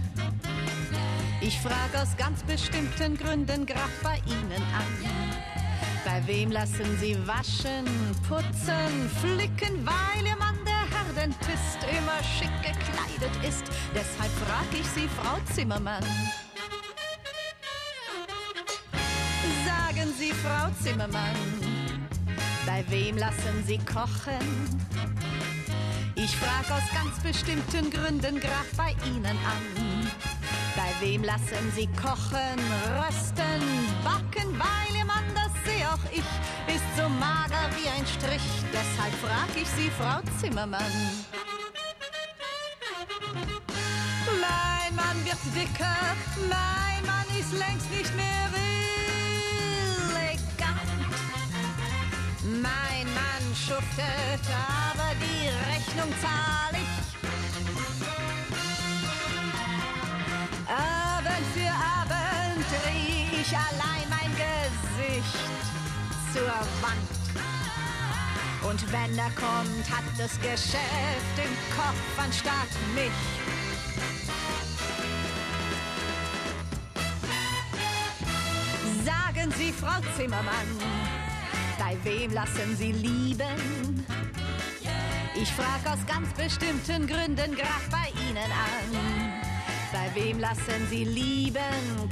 Ich 1.41 1.59
frage 1.61 2.03
aus 2.03 2.15
ganz 2.19 2.43
bestimmten 2.43 3.17
Gründen 3.17 3.65
grad 3.65 3.95
bei 4.03 4.21
Ihnen 4.27 4.63
an. 4.75 5.11
Bei 6.05 6.27
wem 6.27 6.51
lassen 6.51 6.99
Sie 7.01 7.17
waschen, 7.27 7.87
putzen, 8.29 9.09
flicken, 9.23 9.87
weil 9.87 10.27
Ihr 10.27 10.37
Mann 10.37 10.59
der 10.67 10.85
Herdentist 10.95 11.79
immer 11.91 12.23
schick 12.23 12.53
gekleidet 12.61 13.35
ist? 13.49 13.65
Deshalb 13.95 14.33
frag 14.45 14.67
ich 14.79 14.87
Sie, 14.89 15.09
Frau 15.09 15.39
Zimmermann. 15.55 16.05
Sagen 19.65 20.13
Sie, 20.19 20.33
Frau 20.33 20.69
Zimmermann, 20.83 21.35
bei 22.67 22.85
wem 22.91 23.17
lassen 23.17 23.65
Sie 23.67 23.79
kochen? 23.79 24.94
Ich 26.25 26.35
frag 26.37 26.65
aus 26.71 26.83
ganz 26.95 27.21
bestimmten 27.23 27.91
Gründen 27.91 28.41
grad 28.41 28.75
bei 28.79 28.97
Ihnen 29.07 29.27
an. 29.27 30.09
Bei 30.75 31.07
wem 31.07 31.23
lassen 31.23 31.71
Sie 31.77 31.87
kochen, 31.89 32.59
rösten, 32.97 33.61
backen, 34.03 34.59
weil 34.59 34.97
Ihr 34.97 35.05
Mann, 35.05 35.25
das 35.35 35.53
seh 35.67 35.85
auch 35.85 36.03
ich, 36.11 36.25
ist 36.75 36.97
so 36.97 37.11
mager 37.11 37.69
wie 37.77 37.91
ein 37.91 38.07
Strich. 38.07 38.41
Deshalb 38.73 39.13
frag 39.23 39.51
ich 39.55 39.69
Sie, 39.69 39.91
Frau 39.91 40.23
Zimmermann. 40.41 40.81
Mein 44.41 44.97
Mann 44.97 45.25
wird 45.27 45.45
dicker, 45.55 46.17
mein 46.49 47.05
Mann 47.05 47.29
ist 47.39 47.53
längst 47.53 47.91
nicht 47.91 48.17
mehr 48.17 48.49
elegant. 50.09 50.89
Mein 52.63 52.94
Mann 53.65 53.77
schuftet, 53.77 54.45
aber 54.93 55.15
die 55.21 55.49
Rechnung 55.49 56.13
zahl 56.21 56.73
ich. 56.73 56.95
Abend 60.69 61.47
für 61.55 61.71
Abend 61.71 62.65
dreh 62.71 63.41
ich 63.41 63.57
allein 63.57 64.09
mein 64.11 64.31
Gesicht 64.33 65.37
zur 66.33 66.57
Wand. 66.83 67.11
Und 68.69 68.93
wenn 68.93 69.19
er 69.19 69.31
kommt, 69.31 69.91
hat 69.91 70.05
das 70.19 70.41
Geschäft 70.41 71.37
im 71.37 71.55
Kopf 71.77 72.19
anstatt 72.19 72.73
mich. 72.95 73.13
Sagen 79.05 79.53
Sie, 79.59 79.73
Frau 79.73 80.01
Zimmermann, 80.17 81.24
bei 81.95 82.11
wem 82.11 82.33
lassen 82.33 82.77
Sie 82.77 82.93
lieben? 82.93 84.07
Ich 85.35 85.51
frag 85.53 85.81
aus 85.87 85.99
ganz 86.07 86.33
bestimmten 86.33 87.07
Gründen 87.07 87.55
grad 87.55 87.89
bei 87.91 88.11
Ihnen 88.29 88.39
an. 88.39 89.33
Bei 89.93 90.21
wem 90.21 90.41
lassen 90.41 90.89
Sie 90.91 91.05
lieben, 91.05 91.61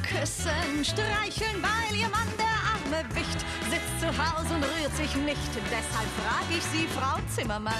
küssen, 0.09 0.85
streicheln, 0.85 1.63
weil 1.63 1.99
Ihr 1.99 2.09
Mann 2.09 2.29
der 2.39 2.99
arme 2.99 3.15
Wicht 3.15 3.45
sitzt 3.71 4.01
zu 4.01 4.07
Hause 4.07 4.55
und 4.55 4.65
rührt 4.65 4.97
sich 4.97 5.15
nicht. 5.17 5.51
Deshalb 5.67 6.09
frag 6.23 6.45
ich 6.51 6.63
Sie, 6.65 6.87
Frau 6.89 7.19
Zimmermann. 7.35 7.75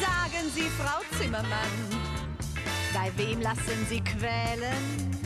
Sagen 0.00 0.50
Sie, 0.54 0.68
Frau 0.78 1.00
Zimmermann, 1.18 2.00
bei 2.94 3.10
wem 3.16 3.40
lassen 3.40 3.86
Sie 3.88 4.00
quälen? 4.00 5.17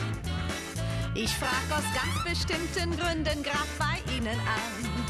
Ich 1.15 1.29
frag 1.35 1.63
aus 1.69 1.83
ganz 1.93 2.23
bestimmten 2.23 2.97
Gründen 2.97 3.43
grad 3.43 3.67
bei 3.77 4.01
Ihnen 4.11 4.39
an. 4.39 5.05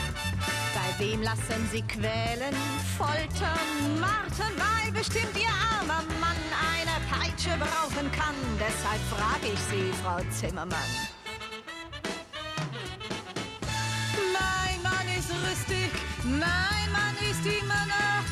Bei 0.75 0.99
wem 0.99 1.21
lassen 1.21 1.69
Sie 1.71 1.81
quälen, 1.81 2.53
foltern, 2.97 3.99
martern, 4.01 4.51
weil 4.57 4.91
bestimmt 4.91 5.33
Ihr 5.35 5.47
armer 5.47 6.03
Mann 6.19 6.35
eine 6.75 6.99
Peitsche 7.09 7.57
brauchen 7.57 8.11
kann. 8.11 8.35
Deshalb 8.59 9.01
frag 9.09 9.39
ich 9.43 9.59
Sie, 9.71 9.93
Frau 10.03 10.19
Zimmermann. 10.29 10.77
Mein 14.33 14.81
Mann 14.83 15.07
ist 15.17 15.31
rüstig, 15.31 15.91
mein 16.23 16.91
Mann 16.91 17.15
ist 17.31 17.45
immer 17.45 17.85
noch 17.87 18.25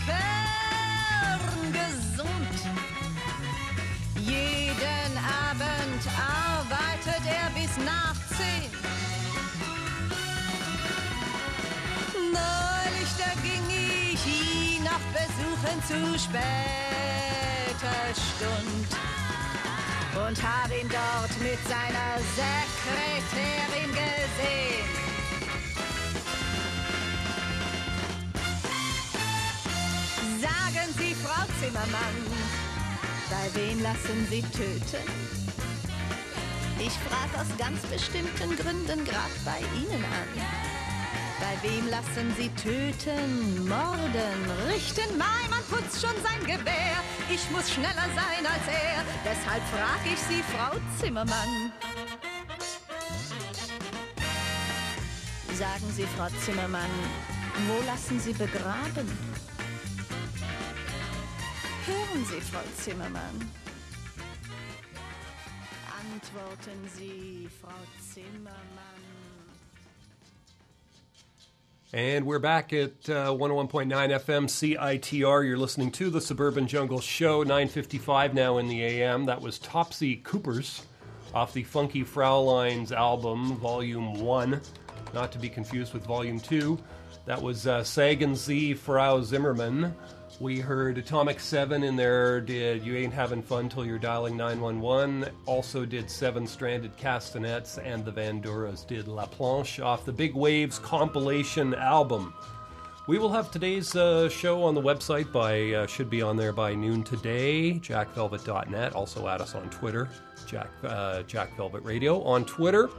kerngesund. 1.61 2.53
Jeden 4.19 5.17
Abend 5.17 6.03
arbeitet 6.19 6.90
nach 7.85 8.15
zehn. 8.37 8.71
Neulich, 12.31 13.11
da 13.17 13.31
ging 13.41 13.65
ich 13.69 14.25
ihn 14.25 14.83
noch 14.83 15.05
besuchen 15.13 15.81
zu 15.87 16.19
später 16.19 17.51
Stund 18.13 18.91
und 20.27 20.37
hab 20.43 20.69
ihn 20.71 20.89
dort 20.89 21.39
mit 21.39 21.59
seiner 21.67 22.17
Sekretärin 22.35 23.91
gesehen. 23.91 24.89
Sagen 30.41 30.93
Sie, 30.97 31.15
Frau 31.15 31.45
Zimmermann, 31.59 32.17
bei 33.29 33.59
wem 33.59 33.81
lassen 33.81 34.27
Sie 34.29 34.41
töten? 34.41 35.40
Ich 36.83 36.93
frag 36.93 37.29
aus 37.39 37.47
ganz 37.59 37.79
bestimmten 37.83 38.57
Gründen 38.57 39.05
grad 39.05 39.29
bei 39.45 39.59
Ihnen 39.77 40.03
an. 40.03 40.29
Bei 41.39 41.69
wem 41.69 41.87
lassen 41.89 42.33
Sie 42.35 42.49
töten, 42.49 43.67
morden, 43.67 44.41
richten? 44.67 45.15
Mein 45.15 45.47
Mann 45.51 45.63
putzt 45.69 46.01
schon 46.01 46.15
sein 46.23 46.39
Gewehr. 46.39 46.97
Ich 47.29 47.51
muss 47.51 47.69
schneller 47.69 48.09
sein 48.15 48.43
als 48.43 48.67
er. 48.67 49.03
Deshalb 49.23 49.61
frag 49.69 49.99
ich 50.11 50.19
Sie, 50.21 50.41
Frau 50.41 50.75
Zimmermann. 50.99 51.71
Sagen 55.53 55.93
Sie, 55.95 56.07
Frau 56.17 56.29
Zimmermann, 56.43 56.89
wo 57.67 57.85
lassen 57.85 58.19
Sie 58.19 58.33
begraben? 58.33 59.07
Hören 61.85 62.25
Sie, 62.25 62.41
Frau 62.41 62.63
Zimmermann. 62.83 63.60
Antworten 66.21 66.87
Sie, 66.87 67.47
Frau 67.47 67.71
Zimmermann. 67.99 68.53
And 71.93 72.25
we're 72.25 72.39
back 72.39 72.73
at 72.73 73.09
uh, 73.09 73.31
101.9 73.33 73.87
FM 73.89 74.45
CITR. 74.45 75.47
You're 75.47 75.57
listening 75.57 75.91
to 75.93 76.09
the 76.09 76.21
Suburban 76.21 76.67
Jungle 76.67 77.01
Show, 77.01 77.43
9:55 77.43 78.33
now 78.33 78.59
in 78.59 78.67
the 78.67 78.83
AM. 78.83 79.25
That 79.25 79.41
was 79.41 79.57
Topsy 79.59 80.21
Küppers 80.21 80.83
off 81.33 81.53
the 81.53 81.63
Funky 81.63 82.03
Fraulein's 82.03 82.91
album, 82.91 83.57
Volume 83.57 84.21
One, 84.21 84.61
not 85.13 85.31
to 85.31 85.39
be 85.39 85.49
confused 85.49 85.93
with 85.93 86.05
Volume 86.05 86.39
Two. 86.39 86.77
That 87.25 87.41
was 87.41 87.65
uh, 87.65 87.83
Sagen 87.83 88.35
Sie 88.35 88.73
Frau 88.75 89.21
Zimmermann. 89.21 89.95
We 90.41 90.59
heard 90.59 90.97
Atomic 90.97 91.39
Seven 91.39 91.83
in 91.83 91.95
there. 91.95 92.41
Did 92.41 92.83
You 92.83 92.95
Ain't 92.97 93.13
Having 93.13 93.43
Fun 93.43 93.69
Till 93.69 93.85
You're 93.85 93.99
Dialing 93.99 94.35
911. 94.35 95.29
Also 95.45 95.85
did 95.85 96.09
Seven 96.09 96.47
Stranded 96.47 96.97
Castanets, 96.97 97.77
and 97.77 98.03
the 98.03 98.11
Vanduras 98.11 98.87
did 98.87 99.07
La 99.07 99.27
Planche 99.27 99.85
off 99.85 100.03
the 100.03 100.11
Big 100.11 100.33
Waves 100.33 100.79
compilation 100.79 101.75
album. 101.75 102.33
We 103.05 103.19
will 103.19 103.31
have 103.31 103.51
today's 103.51 103.95
uh, 103.95 104.29
show 104.29 104.63
on 104.63 104.73
the 104.73 104.81
website 104.81 105.31
by 105.31 105.73
uh, 105.73 105.85
should 105.85 106.09
be 106.09 106.23
on 106.23 106.37
there 106.37 106.53
by 106.53 106.73
noon 106.73 107.03
today. 107.03 107.73
JackVelvet.net. 107.73 108.95
Also 108.95 109.27
add 109.27 109.41
us 109.41 109.53
on 109.53 109.69
Twitter, 109.69 110.09
Jack 110.47 110.71
uh, 110.83 111.21
Jack 111.21 111.55
Velvet 111.55 111.83
Radio 111.83 112.19
on 112.23 112.45
Twitter. 112.45 112.89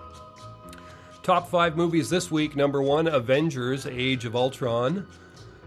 Top 1.24 1.48
five 1.48 1.76
movies 1.76 2.08
this 2.08 2.30
week. 2.30 2.54
Number 2.54 2.82
one, 2.82 3.08
Avengers: 3.08 3.84
Age 3.86 4.26
of 4.26 4.36
Ultron. 4.36 5.08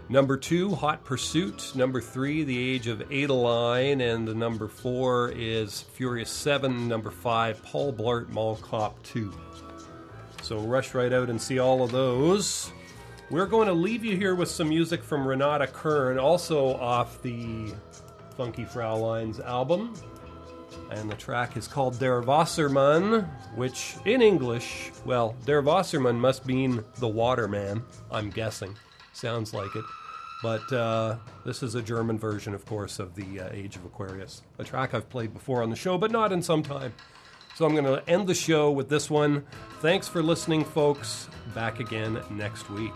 Number 0.08 0.36
two, 0.36 0.72
Hot 0.76 1.04
Pursuit. 1.04 1.72
Number 1.74 2.00
three, 2.00 2.44
The 2.44 2.56
Age 2.56 2.86
of 2.86 3.02
Adaline. 3.10 4.00
And 4.00 4.26
the 4.26 4.34
number 4.34 4.68
four 4.68 5.32
is 5.34 5.82
Furious 5.82 6.30
7. 6.30 6.86
Number 6.86 7.10
five, 7.10 7.60
Paul 7.64 7.92
Blart 7.92 8.28
Mall 8.28 8.56
Cop 8.56 9.02
2. 9.02 9.32
So 10.42 10.58
rush 10.60 10.94
right 10.94 11.12
out 11.12 11.28
and 11.28 11.42
see 11.42 11.58
all 11.58 11.82
of 11.82 11.90
those. 11.90 12.70
We're 13.30 13.46
going 13.46 13.66
to 13.66 13.74
leave 13.74 14.04
you 14.04 14.16
here 14.16 14.36
with 14.36 14.48
some 14.48 14.68
music 14.68 15.02
from 15.02 15.26
Renate 15.26 15.72
Kern, 15.72 16.20
also 16.20 16.74
off 16.74 17.20
the 17.22 17.74
Funky 18.36 18.64
Fraulein's 18.64 19.40
album. 19.40 19.94
And 20.92 21.10
the 21.10 21.16
track 21.16 21.56
is 21.56 21.66
called 21.66 21.98
Der 21.98 22.22
Wassermann, 22.22 23.28
which 23.56 23.96
in 24.04 24.22
English, 24.22 24.92
well, 25.04 25.34
Der 25.46 25.62
Wassermann 25.62 26.16
must 26.16 26.46
mean 26.46 26.84
the 26.98 27.08
waterman, 27.08 27.82
I'm 28.12 28.30
guessing. 28.30 28.76
Sounds 29.16 29.54
like 29.54 29.74
it. 29.74 29.84
But 30.42 30.70
uh, 30.70 31.16
this 31.46 31.62
is 31.62 31.74
a 31.74 31.80
German 31.80 32.18
version, 32.18 32.52
of 32.52 32.66
course, 32.66 32.98
of 32.98 33.14
the 33.14 33.40
uh, 33.40 33.48
Age 33.50 33.76
of 33.76 33.84
Aquarius. 33.86 34.42
A 34.58 34.64
track 34.64 34.92
I've 34.92 35.08
played 35.08 35.32
before 35.32 35.62
on 35.62 35.70
the 35.70 35.76
show, 35.76 35.96
but 35.96 36.10
not 36.10 36.32
in 36.32 36.42
some 36.42 36.62
time. 36.62 36.92
So 37.54 37.64
I'm 37.64 37.74
going 37.74 37.86
to 37.86 38.06
end 38.06 38.26
the 38.26 38.34
show 38.34 38.70
with 38.70 38.90
this 38.90 39.08
one. 39.08 39.46
Thanks 39.80 40.06
for 40.06 40.22
listening, 40.22 40.64
folks. 40.64 41.28
Back 41.54 41.80
again 41.80 42.20
next 42.30 42.68
week. 42.68 42.92